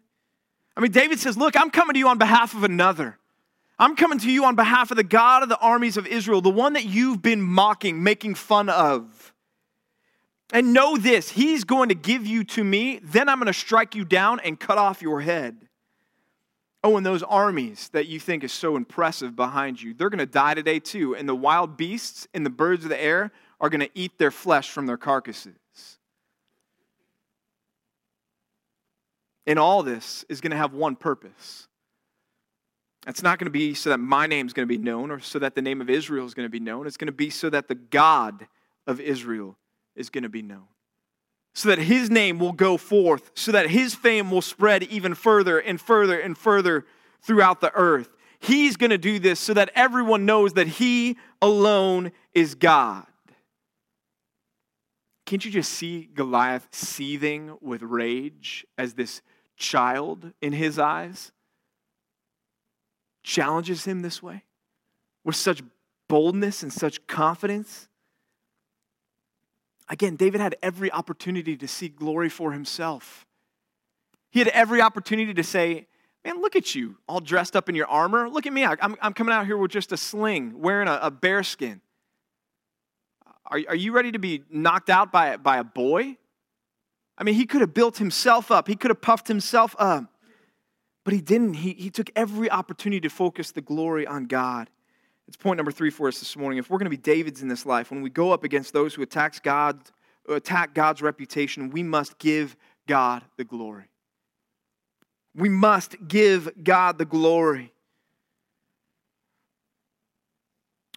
I 0.77 0.81
mean, 0.81 0.91
David 0.91 1.19
says, 1.19 1.37
Look, 1.37 1.57
I'm 1.57 1.71
coming 1.71 1.93
to 1.93 1.99
you 1.99 2.07
on 2.07 2.17
behalf 2.17 2.53
of 2.53 2.63
another. 2.63 3.17
I'm 3.79 3.95
coming 3.95 4.19
to 4.19 4.31
you 4.31 4.45
on 4.45 4.55
behalf 4.55 4.91
of 4.91 4.97
the 4.97 5.03
God 5.03 5.41
of 5.41 5.49
the 5.49 5.57
armies 5.57 5.97
of 5.97 6.05
Israel, 6.05 6.41
the 6.41 6.51
one 6.51 6.73
that 6.73 6.85
you've 6.85 7.21
been 7.21 7.41
mocking, 7.41 8.03
making 8.03 8.35
fun 8.35 8.69
of. 8.69 9.33
And 10.53 10.73
know 10.73 10.97
this, 10.97 11.31
he's 11.31 11.63
going 11.63 11.89
to 11.89 11.95
give 11.95 12.27
you 12.27 12.43
to 12.43 12.63
me, 12.63 12.99
then 13.03 13.27
I'm 13.27 13.39
going 13.39 13.47
to 13.47 13.53
strike 13.53 13.95
you 13.95 14.05
down 14.05 14.39
and 14.41 14.59
cut 14.59 14.77
off 14.77 15.01
your 15.01 15.21
head. 15.21 15.67
Oh, 16.83 16.97
and 16.97 17.05
those 17.05 17.23
armies 17.23 17.89
that 17.89 18.07
you 18.07 18.19
think 18.19 18.43
is 18.43 18.51
so 18.51 18.75
impressive 18.75 19.35
behind 19.35 19.81
you, 19.81 19.93
they're 19.93 20.09
going 20.09 20.19
to 20.19 20.25
die 20.25 20.53
today 20.53 20.79
too. 20.79 21.15
And 21.15 21.27
the 21.27 21.35
wild 21.35 21.77
beasts 21.77 22.27
and 22.33 22.45
the 22.45 22.49
birds 22.49 22.83
of 22.83 22.89
the 22.89 23.01
air 23.01 23.31
are 23.61 23.69
going 23.69 23.79
to 23.79 23.89
eat 23.93 24.17
their 24.17 24.31
flesh 24.31 24.69
from 24.69 24.87
their 24.87 24.97
carcasses. 24.97 25.53
And 29.47 29.57
all 29.57 29.83
this 29.83 30.25
is 30.27 30.41
going 30.41 30.51
to 30.51 30.57
have 30.57 30.73
one 30.73 30.95
purpose. 30.95 31.67
It's 33.07 33.23
not 33.23 33.39
going 33.39 33.45
to 33.45 33.51
be 33.51 33.73
so 33.73 33.91
that 33.91 33.99
my 33.99 34.27
name 34.27 34.45
is 34.47 34.53
going 34.53 34.67
to 34.67 34.71
be 34.71 34.77
known 34.77 35.09
or 35.09 35.19
so 35.19 35.39
that 35.39 35.55
the 35.55 35.61
name 35.61 35.79
of 35.81 35.89
Israel 35.89 36.25
is 36.25 36.33
going 36.33 36.45
to 36.45 36.51
be 36.51 36.59
known. 36.59 36.85
It's 36.85 36.97
going 36.97 37.07
to 37.07 37.11
be 37.11 37.29
so 37.29 37.49
that 37.49 37.67
the 37.67 37.75
God 37.75 38.47
of 38.85 38.99
Israel 38.99 39.57
is 39.95 40.09
going 40.09 40.23
to 40.23 40.29
be 40.29 40.41
known. 40.41 40.67
So 41.53 41.69
that 41.69 41.79
his 41.79 42.09
name 42.09 42.39
will 42.39 42.53
go 42.53 42.77
forth, 42.77 43.31
so 43.35 43.51
that 43.51 43.69
his 43.69 43.93
fame 43.93 44.31
will 44.31 44.41
spread 44.41 44.83
even 44.83 45.15
further 45.15 45.59
and 45.59 45.81
further 45.81 46.19
and 46.19 46.37
further 46.37 46.85
throughout 47.21 47.59
the 47.61 47.73
earth. 47.73 48.09
He's 48.39 48.77
going 48.77 48.91
to 48.91 48.97
do 48.97 49.19
this 49.19 49.39
so 49.39 49.53
that 49.53 49.69
everyone 49.75 50.25
knows 50.25 50.53
that 50.53 50.67
he 50.67 51.17
alone 51.41 52.11
is 52.33 52.55
God. 52.55 53.05
Can't 55.31 55.45
you 55.45 55.51
just 55.51 55.71
see 55.71 56.09
Goliath 56.13 56.67
seething 56.71 57.57
with 57.61 57.83
rage 57.83 58.67
as 58.77 58.95
this 58.95 59.21
child 59.55 60.33
in 60.41 60.51
his 60.51 60.77
eyes 60.77 61.31
challenges 63.23 63.85
him 63.85 64.01
this 64.01 64.21
way 64.21 64.43
with 65.23 65.37
such 65.37 65.63
boldness 66.09 66.63
and 66.63 66.73
such 66.73 67.07
confidence? 67.07 67.87
Again, 69.87 70.17
David 70.17 70.41
had 70.41 70.57
every 70.61 70.91
opportunity 70.91 71.55
to 71.55 71.65
seek 71.65 71.95
glory 71.95 72.27
for 72.27 72.51
himself. 72.51 73.25
He 74.31 74.39
had 74.39 74.49
every 74.49 74.81
opportunity 74.81 75.33
to 75.33 75.43
say, 75.43 75.87
Man, 76.25 76.41
look 76.41 76.57
at 76.57 76.75
you, 76.75 76.97
all 77.07 77.21
dressed 77.21 77.55
up 77.55 77.69
in 77.69 77.75
your 77.75 77.87
armor. 77.87 78.27
Look 78.27 78.47
at 78.47 78.51
me. 78.51 78.65
I'm, 78.65 78.97
I'm 79.01 79.13
coming 79.13 79.33
out 79.33 79.45
here 79.45 79.55
with 79.55 79.71
just 79.71 79.93
a 79.93 79.97
sling, 79.97 80.59
wearing 80.59 80.89
a, 80.89 80.99
a 81.03 81.09
bear 81.09 81.41
skin. 81.41 81.79
Are, 83.51 83.59
are 83.67 83.75
you 83.75 83.91
ready 83.91 84.13
to 84.13 84.19
be 84.19 84.43
knocked 84.49 84.89
out 84.89 85.11
by, 85.11 85.37
by 85.37 85.57
a 85.57 85.63
boy? 85.63 86.17
I 87.17 87.23
mean, 87.23 87.35
he 87.35 87.45
could 87.45 87.61
have 87.61 87.73
built 87.73 87.97
himself 87.97 88.49
up, 88.49 88.67
he 88.67 88.75
could 88.75 88.89
have 88.89 89.01
puffed 89.01 89.27
himself 89.27 89.75
up, 89.77 90.05
but 91.03 91.13
he 91.13 91.21
didn't. 91.21 91.55
He, 91.55 91.73
he 91.73 91.89
took 91.89 92.09
every 92.15 92.49
opportunity 92.49 93.01
to 93.01 93.09
focus 93.09 93.51
the 93.51 93.61
glory 93.61 94.07
on 94.07 94.25
God. 94.25 94.69
It's 95.27 95.37
point 95.37 95.57
number 95.57 95.71
three 95.71 95.89
for 95.89 96.07
us 96.07 96.19
this 96.19 96.35
morning. 96.35 96.57
If 96.57 96.69
we're 96.69 96.77
going 96.77 96.89
to 96.89 96.89
be 96.89 96.97
Davids 96.97 97.41
in 97.41 97.47
this 97.47 97.65
life, 97.65 97.91
when 97.91 98.01
we 98.01 98.09
go 98.09 98.31
up 98.31 98.43
against 98.43 98.73
those 98.73 98.93
who 98.93 99.01
attacks 99.01 99.39
God, 99.39 99.79
attack 100.27 100.73
God's 100.73 101.01
reputation, 101.01 101.69
we 101.69 101.83
must 101.83 102.17
give 102.17 102.55
God 102.87 103.23
the 103.37 103.43
glory. 103.43 103.85
We 105.35 105.47
must 105.47 105.95
give 106.07 106.49
God 106.63 106.97
the 106.97 107.05
glory. 107.05 107.70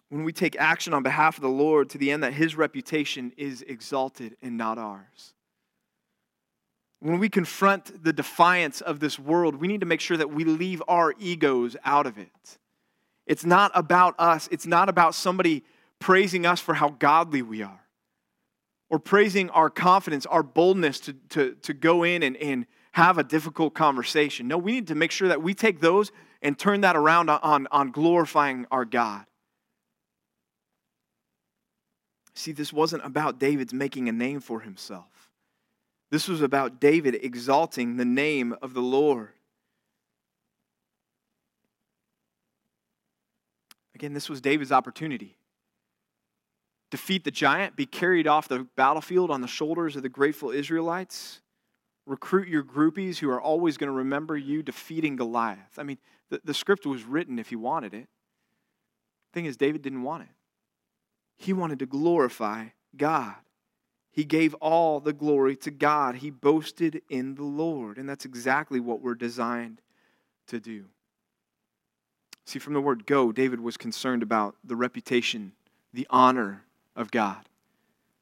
When 0.09 0.23
we 0.23 0.31
take 0.31 0.55
action 0.57 0.93
on 0.93 1.03
behalf 1.03 1.37
of 1.37 1.41
the 1.41 1.49
Lord 1.49 1.89
to 1.91 1.97
the 1.97 2.11
end 2.11 2.23
that 2.23 2.33
his 2.33 2.55
reputation 2.55 3.31
is 3.37 3.61
exalted 3.63 4.37
and 4.41 4.57
not 4.57 4.77
ours. 4.77 5.33
When 6.99 7.19
we 7.19 7.29
confront 7.29 8.03
the 8.03 8.13
defiance 8.13 8.81
of 8.81 8.99
this 8.99 9.19
world, 9.19 9.55
we 9.55 9.67
need 9.67 9.81
to 9.81 9.85
make 9.85 10.01
sure 10.01 10.17
that 10.17 10.31
we 10.31 10.43
leave 10.43 10.81
our 10.87 11.13
egos 11.19 11.75
out 11.83 12.07
of 12.07 12.17
it. 12.17 12.57
It's 13.27 13.45
not 13.45 13.71
about 13.73 14.15
us, 14.19 14.47
it's 14.51 14.67
not 14.67 14.89
about 14.89 15.15
somebody 15.15 15.63
praising 15.99 16.45
us 16.45 16.59
for 16.59 16.75
how 16.75 16.89
godly 16.89 17.41
we 17.41 17.63
are 17.63 17.81
or 18.89 18.99
praising 18.99 19.49
our 19.49 19.69
confidence, 19.69 20.25
our 20.27 20.43
boldness 20.43 20.99
to, 21.01 21.13
to, 21.29 21.55
to 21.63 21.73
go 21.73 22.03
in 22.03 22.23
and, 22.23 22.37
and 22.37 22.65
have 22.91 23.17
a 23.17 23.23
difficult 23.23 23.73
conversation. 23.73 24.47
No, 24.47 24.57
we 24.57 24.73
need 24.73 24.87
to 24.87 24.95
make 24.95 25.11
sure 25.11 25.27
that 25.27 25.41
we 25.41 25.53
take 25.53 25.81
those 25.81 26.11
and 26.41 26.57
turn 26.57 26.81
that 26.81 26.95
around 26.95 27.29
on, 27.29 27.67
on 27.71 27.91
glorifying 27.91 28.67
our 28.71 28.85
God. 28.85 29.25
See, 32.35 32.51
this 32.51 32.73
wasn't 32.73 33.05
about 33.05 33.39
David's 33.39 33.73
making 33.73 34.09
a 34.09 34.11
name 34.11 34.41
for 34.41 34.59
himself. 34.59 35.31
This 36.11 36.27
was 36.27 36.41
about 36.41 36.79
David 36.79 37.15
exalting 37.23 37.97
the 37.97 38.05
name 38.05 38.55
of 38.61 38.73
the 38.73 38.81
Lord. 38.81 39.29
Again, 43.95 44.13
this 44.13 44.29
was 44.29 44.41
David's 44.41 44.73
opportunity. 44.73 45.37
Defeat 46.91 47.23
the 47.23 47.31
giant, 47.31 47.75
be 47.75 47.85
carried 47.85 48.27
off 48.27 48.47
the 48.47 48.67
battlefield 48.75 49.31
on 49.31 49.41
the 49.41 49.47
shoulders 49.47 49.95
of 49.95 50.03
the 50.03 50.09
grateful 50.09 50.51
Israelites. 50.51 51.41
Recruit 52.05 52.47
your 52.47 52.63
groupies 52.63 53.17
who 53.17 53.29
are 53.29 53.41
always 53.41 53.77
going 53.77 53.89
to 53.89 53.95
remember 53.95 54.37
you 54.37 54.61
defeating 54.61 55.15
Goliath. 55.15 55.79
I 55.79 55.83
mean, 55.83 55.97
the, 56.29 56.41
the 56.43 56.53
script 56.53 56.85
was 56.85 57.03
written 57.03 57.39
if 57.39 57.49
he 57.49 57.55
wanted 57.55 57.93
it. 57.93 58.07
Thing 59.33 59.45
is, 59.45 59.57
David 59.57 59.81
didn't 59.81 60.03
want 60.03 60.23
it. 60.23 60.29
He 61.37 61.53
wanted 61.53 61.79
to 61.79 61.85
glorify 61.85 62.67
God. 62.95 63.35
He 64.11 64.23
gave 64.23 64.53
all 64.55 65.01
the 65.01 65.13
glory 65.13 65.57
to 65.57 65.71
God. 65.71 66.15
He 66.15 66.29
boasted 66.29 67.01
in 67.09 67.35
the 67.35 67.43
Lord. 67.43 67.97
And 67.97 68.07
that's 68.07 68.23
exactly 68.23 68.79
what 68.79 69.01
we're 69.01 69.15
designed 69.15 69.81
to 70.47 70.59
do. 70.59 70.85
See, 72.45 72.59
from 72.59 72.73
the 72.73 72.81
word 72.81 73.05
go, 73.05 73.31
David 73.31 73.59
was 73.59 73.75
concerned 73.75 74.23
about 74.23 74.55
the 74.63 74.75
reputation, 74.75 75.51
the 75.93 76.07
honor 76.09 76.63
of 76.95 77.11
God. 77.11 77.49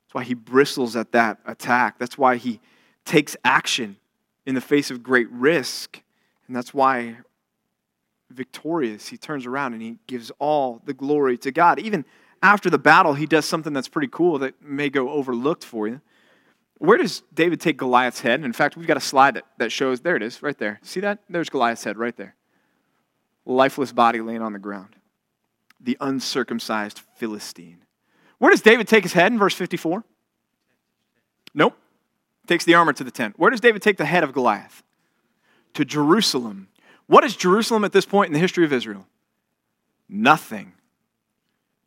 That's 0.08 0.14
why 0.14 0.24
he 0.24 0.34
bristles 0.34 0.96
at 0.96 1.12
that 1.12 1.40
attack. 1.46 2.00
That's 2.00 2.18
why 2.18 2.38
he 2.38 2.60
takes 3.06 3.38
action 3.44 3.98
in 4.46 4.56
the 4.56 4.62
face 4.62 4.90
of 4.90 5.04
great 5.04 5.30
risk. 5.30 6.02
And 6.48 6.56
that's 6.56 6.74
why, 6.74 7.18
victorious, 8.32 9.10
he 9.10 9.18
turns 9.18 9.46
around 9.46 9.74
and 9.74 9.82
he 9.82 9.98
gives 10.08 10.32
all 10.40 10.82
the 10.86 10.94
glory 10.94 11.38
to 11.40 11.52
God. 11.52 11.80
Even 11.80 12.06
after 12.44 12.70
the 12.70 12.78
battle, 12.78 13.14
he 13.14 13.26
does 13.26 13.46
something 13.46 13.72
that's 13.72 13.88
pretty 13.88 14.10
cool 14.12 14.38
that 14.40 14.62
may 14.62 14.90
go 14.90 15.10
overlooked 15.10 15.64
for 15.64 15.88
you. 15.88 16.02
Where 16.78 16.98
does 16.98 17.24
David 17.34 17.62
take 17.62 17.78
Goliath's 17.78 18.20
head? 18.20 18.44
In 18.44 18.52
fact, 18.52 18.76
we've 18.76 18.86
got 18.86 18.98
a 18.98 19.02
slide 19.02 19.36
that, 19.36 19.46
that 19.58 19.72
shows, 19.72 20.02
there 20.02 20.18
it 20.18 20.22
is, 20.22 20.44
right 20.44 20.58
there. 20.58 20.80
See 20.84 21.00
that? 21.00 21.20
There's 21.30 21.50
Goliath's 21.50 21.86
head 21.86 21.98
right 21.98 22.16
there. 22.18 22.36
Lifeless 23.46 23.94
body 23.94 24.20
laying 24.20 24.42
on 24.42 24.52
the 24.52 24.60
ground. 24.60 24.98
The 25.80 25.98
uncircumcised 26.02 27.02
Philistine. 27.16 27.80
Where 28.40 28.52
does 28.52 28.62
David 28.62 28.90
take 28.90 29.04
his 29.04 29.14
head 29.14 29.32
in 29.32 29.40
verse 29.40 29.56
54? 29.56 30.04
Nope. 31.54 31.78
Takes 32.46 32.66
the 32.66 32.74
armor 32.74 32.92
to 32.92 33.04
the 33.06 33.12
tent. 33.12 33.36
Where 33.40 33.52
does 33.52 33.62
David 33.62 33.82
take 33.82 33.96
the 33.96 34.06
head 34.06 34.24
of 34.24 34.34
Goliath? 34.34 34.84
To 35.76 35.86
Jerusalem. 35.86 36.68
What 37.08 37.24
is 37.24 37.38
Jerusalem 37.38 37.86
at 37.86 37.94
this 37.94 38.06
point 38.06 38.28
in 38.28 38.34
the 38.34 38.40
history 38.40 38.66
of 38.66 38.74
Israel? 38.74 39.08
Nothing. 40.10 40.74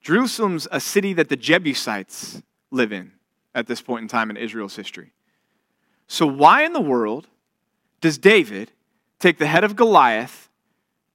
Jerusalem's 0.06 0.68
a 0.70 0.78
city 0.78 1.14
that 1.14 1.28
the 1.28 1.34
Jebusites 1.34 2.40
live 2.70 2.92
in 2.92 3.10
at 3.56 3.66
this 3.66 3.82
point 3.82 4.02
in 4.02 4.08
time 4.08 4.30
in 4.30 4.36
Israel's 4.36 4.76
history. 4.76 5.10
So, 6.06 6.28
why 6.28 6.62
in 6.62 6.72
the 6.72 6.80
world 6.80 7.26
does 8.00 8.16
David 8.16 8.70
take 9.18 9.38
the 9.38 9.48
head 9.48 9.64
of 9.64 9.74
Goliath 9.74 10.48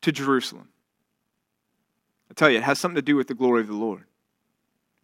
to 0.01 0.12
Jerusalem? 0.12 0.67
I 2.29 2.33
tell 2.33 2.50
you, 2.50 2.58
it 2.58 2.63
has 2.63 2.79
something 2.79 2.98
to 2.98 3.02
do 3.02 3.15
with 3.15 3.29
the 3.29 3.33
glory 3.33 3.62
of 3.62 3.67
the 3.67 3.75
Lord. 3.75 4.04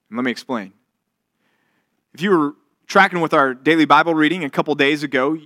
And 0.10 0.18
let 0.18 0.26
me 0.26 0.32
explain. 0.32 0.74
If 2.14 2.22
you 2.22 2.32
were 2.32 2.56
tracking 2.88 3.22
with 3.22 3.34
our 3.34 3.54
daily 3.54 3.86
Bible 3.86 4.14
reading 4.14 4.44
a 4.44 4.50
couple 4.50 4.76
days 4.76 5.04
ago, 5.04 5.38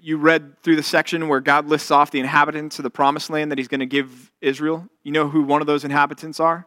you 0.00 0.16
read 0.16 0.60
through 0.64 0.74
the 0.74 0.82
section 0.82 1.28
where 1.28 1.38
God 1.38 1.66
lists 1.66 1.92
off 1.92 2.10
the 2.10 2.18
inhabitants 2.18 2.80
of 2.80 2.82
the 2.82 2.90
promised 2.90 3.30
land 3.30 3.52
that 3.52 3.58
he's 3.58 3.68
going 3.68 3.78
to 3.78 3.86
give 3.86 4.32
Israel. 4.40 4.88
You 5.04 5.12
know 5.12 5.28
who 5.28 5.44
one 5.44 5.60
of 5.60 5.68
those 5.68 5.84
inhabitants 5.84 6.40
are? 6.40 6.66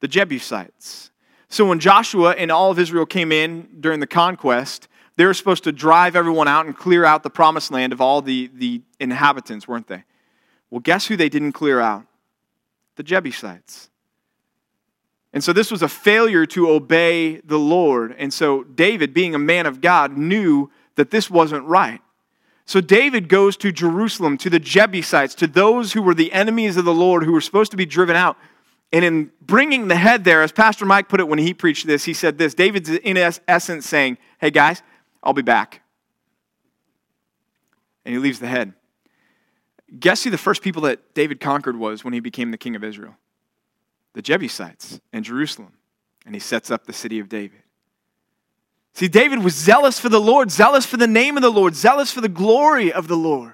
The 0.00 0.08
Jebusites. 0.08 1.10
So 1.48 1.66
when 1.66 1.78
Joshua 1.78 2.32
and 2.32 2.50
all 2.50 2.70
of 2.70 2.78
Israel 2.78 3.06
came 3.06 3.32
in 3.32 3.68
during 3.80 4.00
the 4.00 4.06
conquest, 4.06 4.88
they 5.16 5.24
were 5.24 5.34
supposed 5.34 5.64
to 5.64 5.72
drive 5.72 6.14
everyone 6.14 6.46
out 6.46 6.66
and 6.66 6.76
clear 6.76 7.04
out 7.04 7.22
the 7.22 7.30
promised 7.30 7.72
land 7.72 7.92
of 7.92 8.00
all 8.00 8.22
the, 8.22 8.50
the 8.54 8.82
inhabitants, 9.00 9.66
weren't 9.66 9.88
they? 9.88 10.04
Well, 10.70 10.80
guess 10.80 11.06
who 11.06 11.16
they 11.16 11.28
didn't 11.28 11.52
clear 11.52 11.80
out? 11.80 12.04
The 12.96 13.02
Jebusites. 13.02 13.90
And 15.32 15.42
so 15.42 15.52
this 15.52 15.70
was 15.70 15.82
a 15.82 15.88
failure 15.88 16.46
to 16.46 16.70
obey 16.70 17.40
the 17.40 17.58
Lord. 17.58 18.14
And 18.18 18.32
so 18.32 18.64
David, 18.64 19.12
being 19.12 19.34
a 19.34 19.38
man 19.38 19.66
of 19.66 19.80
God, 19.80 20.16
knew 20.16 20.70
that 20.94 21.10
this 21.10 21.30
wasn't 21.30 21.64
right. 21.64 22.00
So 22.64 22.80
David 22.80 23.28
goes 23.28 23.56
to 23.58 23.72
Jerusalem, 23.72 24.36
to 24.38 24.50
the 24.50 24.58
Jebusites, 24.58 25.34
to 25.36 25.46
those 25.46 25.94
who 25.94 26.02
were 26.02 26.14
the 26.14 26.32
enemies 26.32 26.76
of 26.76 26.84
the 26.84 26.94
Lord, 26.94 27.24
who 27.24 27.32
were 27.32 27.40
supposed 27.40 27.70
to 27.70 27.76
be 27.76 27.86
driven 27.86 28.14
out. 28.14 28.36
And 28.92 29.04
in 29.04 29.30
bringing 29.40 29.88
the 29.88 29.96
head 29.96 30.24
there, 30.24 30.42
as 30.42 30.50
Pastor 30.50 30.86
Mike 30.86 31.08
put 31.08 31.20
it 31.20 31.28
when 31.28 31.38
he 31.38 31.52
preached 31.52 31.86
this, 31.86 32.04
he 32.04 32.14
said 32.14 32.38
this 32.38 32.54
David's 32.54 32.88
in 32.90 33.16
essence 33.16 33.86
saying, 33.86 34.18
Hey 34.40 34.50
guys, 34.50 34.82
I'll 35.22 35.34
be 35.34 35.42
back. 35.42 35.82
And 38.04 38.14
he 38.14 38.18
leaves 38.18 38.38
the 38.38 38.46
head. 38.46 38.72
Guess 39.98 40.24
who 40.24 40.30
the 40.30 40.38
first 40.38 40.62
people 40.62 40.82
that 40.82 41.14
David 41.14 41.40
conquered 41.40 41.76
was 41.76 42.04
when 42.04 42.14
he 42.14 42.20
became 42.20 42.50
the 42.50 42.58
king 42.58 42.76
of 42.76 42.84
Israel? 42.84 43.16
The 44.14 44.22
Jebusites 44.22 45.00
and 45.12 45.24
Jerusalem. 45.24 45.72
And 46.24 46.34
he 46.34 46.40
sets 46.40 46.70
up 46.70 46.86
the 46.86 46.92
city 46.92 47.18
of 47.18 47.28
David. 47.28 47.62
See, 48.94 49.08
David 49.08 49.44
was 49.44 49.54
zealous 49.54 49.98
for 49.98 50.08
the 50.08 50.20
Lord, 50.20 50.50
zealous 50.50 50.84
for 50.84 50.96
the 50.96 51.06
name 51.06 51.36
of 51.36 51.42
the 51.42 51.50
Lord, 51.50 51.74
zealous 51.74 52.10
for 52.10 52.20
the 52.20 52.28
glory 52.28 52.92
of 52.92 53.08
the 53.08 53.16
Lord. 53.16 53.52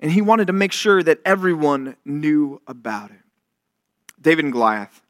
And 0.00 0.12
he 0.12 0.20
wanted 0.20 0.48
to 0.48 0.52
make 0.52 0.72
sure 0.72 1.02
that 1.02 1.20
everyone 1.24 1.96
knew 2.04 2.60
about 2.66 3.10
it. 3.10 3.17
David 4.20 4.44
and 4.44 4.52
Goliath. 4.52 5.02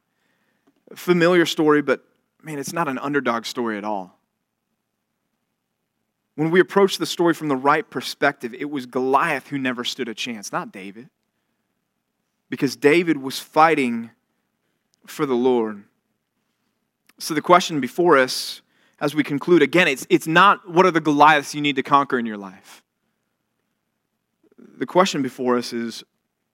Familiar 0.94 1.46
story, 1.46 1.82
but 1.82 2.02
man, 2.42 2.58
it's 2.58 2.72
not 2.72 2.88
an 2.88 2.98
underdog 2.98 3.44
story 3.44 3.78
at 3.78 3.84
all. 3.84 4.18
When 6.34 6.50
we 6.50 6.60
approach 6.60 6.98
the 6.98 7.06
story 7.06 7.34
from 7.34 7.48
the 7.48 7.56
right 7.56 7.88
perspective, 7.88 8.54
it 8.54 8.70
was 8.70 8.86
Goliath 8.86 9.48
who 9.48 9.58
never 9.58 9.84
stood 9.84 10.08
a 10.08 10.14
chance, 10.14 10.52
not 10.52 10.72
David. 10.72 11.08
Because 12.48 12.76
David 12.76 13.18
was 13.18 13.38
fighting 13.38 14.10
for 15.06 15.26
the 15.26 15.34
Lord. 15.34 15.84
So 17.18 17.34
the 17.34 17.42
question 17.42 17.80
before 17.80 18.16
us 18.16 18.62
as 19.00 19.14
we 19.14 19.22
conclude 19.22 19.62
again, 19.62 19.88
it's, 19.88 20.06
it's 20.10 20.26
not 20.26 20.68
what 20.68 20.86
are 20.86 20.90
the 20.90 21.00
Goliaths 21.00 21.54
you 21.54 21.60
need 21.60 21.76
to 21.76 21.82
conquer 21.82 22.18
in 22.18 22.26
your 22.26 22.36
life. 22.36 22.82
The 24.56 24.86
question 24.86 25.22
before 25.22 25.56
us 25.56 25.72
is 25.72 26.04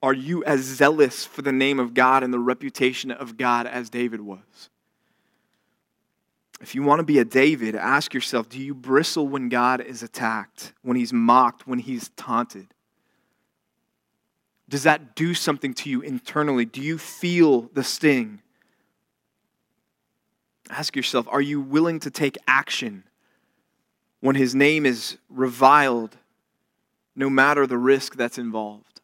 are 0.04 0.12
you 0.12 0.44
as 0.44 0.60
zealous 0.60 1.24
for 1.24 1.40
the 1.40 1.50
name 1.50 1.80
of 1.80 1.94
God 1.94 2.22
and 2.22 2.30
the 2.30 2.38
reputation 2.38 3.10
of 3.10 3.38
God 3.38 3.66
as 3.66 3.88
David 3.88 4.20
was? 4.20 4.68
If 6.60 6.74
you 6.74 6.82
want 6.82 6.98
to 6.98 7.04
be 7.04 7.18
a 7.20 7.24
David, 7.24 7.74
ask 7.74 8.12
yourself 8.12 8.50
do 8.50 8.60
you 8.60 8.74
bristle 8.74 9.26
when 9.26 9.48
God 9.48 9.80
is 9.80 10.02
attacked, 10.02 10.74
when 10.82 10.98
he's 10.98 11.10
mocked, 11.10 11.66
when 11.66 11.78
he's 11.78 12.10
taunted? 12.16 12.66
Does 14.68 14.82
that 14.82 15.16
do 15.16 15.32
something 15.32 15.72
to 15.72 15.88
you 15.88 16.02
internally? 16.02 16.66
Do 16.66 16.82
you 16.82 16.98
feel 16.98 17.62
the 17.72 17.82
sting? 17.82 18.42
Ask 20.68 20.94
yourself 20.94 21.26
are 21.30 21.40
you 21.40 21.62
willing 21.62 21.98
to 22.00 22.10
take 22.10 22.36
action 22.46 23.04
when 24.20 24.36
his 24.36 24.54
name 24.54 24.84
is 24.84 25.16
reviled, 25.30 26.18
no 27.16 27.30
matter 27.30 27.66
the 27.66 27.78
risk 27.78 28.16
that's 28.16 28.36
involved? 28.36 28.94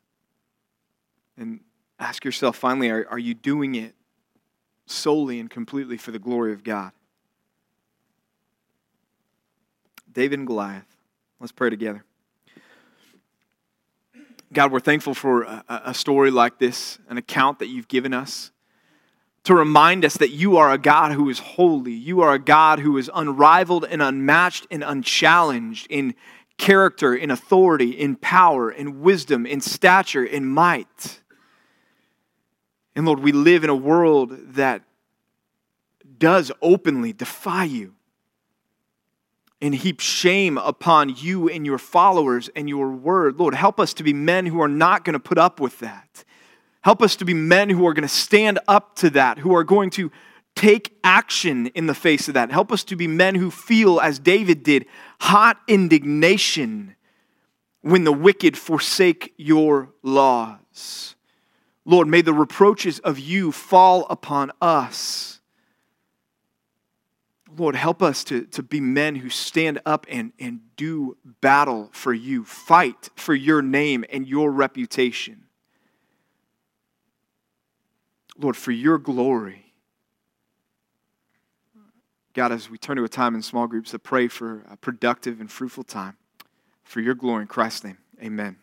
And 1.41 1.61
ask 1.99 2.25
yourself 2.25 2.57
finally 2.57 2.91
are, 2.91 3.07
are 3.11 3.19
you 3.19 3.33
doing 3.33 3.75
it 3.75 3.95
solely 4.87 5.41
and 5.41 5.51
completely 5.51 5.97
for 5.97 6.11
the 6.11 6.19
glory 6.19 6.53
of 6.53 6.63
God? 6.63 6.93
David 10.13 10.39
and 10.39 10.47
Goliath. 10.47 10.97
Let's 11.41 11.53
pray 11.53 11.71
together. 11.71 12.05
God, 14.53 14.71
we're 14.73 14.81
thankful 14.81 15.15
for 15.15 15.45
a, 15.45 15.65
a, 15.69 15.95
story 15.95 16.31
like 16.31 16.59
this, 16.59 16.99
an 17.09 17.17
account 17.17 17.61
that 17.61 17.69
you've 17.69 17.89
given 17.89 18.13
us 18.13 18.51
to 19.45 19.55
remind 19.55 20.05
us 20.05 20.17
that 20.17 20.31
you 20.31 20.57
are 20.57 20.73
a 20.73 20.77
God 20.77 21.13
who 21.13 21.31
is 21.31 21.39
holy. 21.39 21.93
You 21.93 22.21
are 22.21 22.35
a 22.35 22.39
God 22.39 22.81
who 22.81 22.99
is 22.99 23.09
unrivaled 23.15 23.85
and 23.85 24.03
unmatched 24.03 24.67
and 24.71 24.83
unchallenged 24.83 25.87
in 25.89 26.15
character, 26.59 27.15
in 27.15 27.31
authority, 27.31 27.91
in 27.91 28.17
power, 28.17 28.71
in 28.71 29.01
wisdom, 29.01 29.47
in 29.47 29.61
stature, 29.61 30.25
in 30.25 30.47
might. 30.47 31.21
And 33.01 33.07
Lord, 33.07 33.21
we 33.21 33.33
live 33.33 33.65
in 33.65 33.71
a 33.71 33.75
world 33.75 34.37
that 34.57 34.83
does 36.19 36.53
openly 36.61 37.15
defy 37.15 37.65
you 37.65 37.95
and 39.63 39.75
heap 39.75 40.01
shame 40.01 40.59
upon 40.59 41.17
you 41.17 41.49
and 41.49 41.65
your 41.65 41.79
followers 41.79 42.51
and 42.55 42.69
your 42.69 42.91
word. 42.91 43.39
Lord, 43.39 43.55
help 43.55 43.81
us 43.81 43.95
to 43.95 44.03
be 44.03 44.13
men 44.13 44.45
who 44.45 44.61
are 44.61 44.69
not 44.69 45.07
going 45.07 45.15
to 45.15 45.19
put 45.19 45.39
up 45.39 45.61
with 45.61 45.79
that. 45.79 46.25
Help 46.83 47.01
us 47.01 47.17
to 47.17 47.25
be 47.25 47.33
men 47.33 47.71
who 47.71 47.87
are 47.87 47.95
going 47.95 48.07
to 48.07 48.07
stand 48.07 48.59
up 48.69 48.97
to 48.97 49.09
that, 49.09 49.39
who 49.39 49.57
are 49.57 49.65
going 49.65 49.89
to 49.93 50.13
take 50.55 50.95
action 51.03 51.69
in 51.69 51.87
the 51.87 51.95
face 51.95 52.29
of 52.29 52.35
that. 52.35 52.53
Help 52.53 52.71
us 52.71 52.85
to 52.85 52.97
be 52.97 53.07
men 53.07 53.35
who 53.35 53.51
feel, 53.51 53.99
as 53.99 54.19
David 54.19 54.63
did, 54.63 54.85
hot 55.23 55.59
indignation 55.67 56.97
when 57.81 58.05
the 58.05 58.13
wicked 58.13 58.59
forsake 58.59 59.33
your 59.39 59.89
laws. 60.03 61.17
Lord, 61.91 62.07
may 62.07 62.23
the 62.23 62.33
reproaches 62.33 63.01
of 63.01 63.19
you 63.19 63.53
fall 63.53 64.07
upon 64.09 64.53
us 64.61 65.41
Lord, 67.57 67.75
help 67.75 68.03
us 68.03 68.23
to, 68.25 68.43
to 68.47 68.63
be 68.63 68.81
men 68.81 69.17
who 69.17 69.29
stand 69.29 69.81
up 69.85 70.07
and, 70.09 70.33
and 70.39 70.61
do 70.77 71.17
battle 71.41 71.91
for 71.93 72.13
you, 72.13 72.45
fight 72.45 73.11
for 73.17 73.35
your 73.35 73.61
name 73.61 74.05
and 74.11 74.27
your 74.27 74.53
reputation. 74.53 75.45
Lord, 78.39 78.57
for 78.57 78.73
your 78.73 78.99
glory. 78.99 79.75
God, 82.33 82.53
as 82.53 82.71
we 82.71 82.79
turn 82.79 82.97
to 82.97 83.05
a 83.05 83.09
time 83.09 83.35
in 83.35 83.43
small 83.43 83.67
groups 83.67 83.91
to 83.91 83.99
pray 83.99 84.29
for 84.29 84.63
a 84.71 84.77
productive 84.77 85.41
and 85.41 85.51
fruitful 85.51 85.85
time, 85.85 86.17
for 86.85 87.01
your 87.01 87.15
glory 87.15 87.43
in 87.43 87.49
Christ's 87.49 87.85
name, 87.85 87.99
amen. 88.23 88.57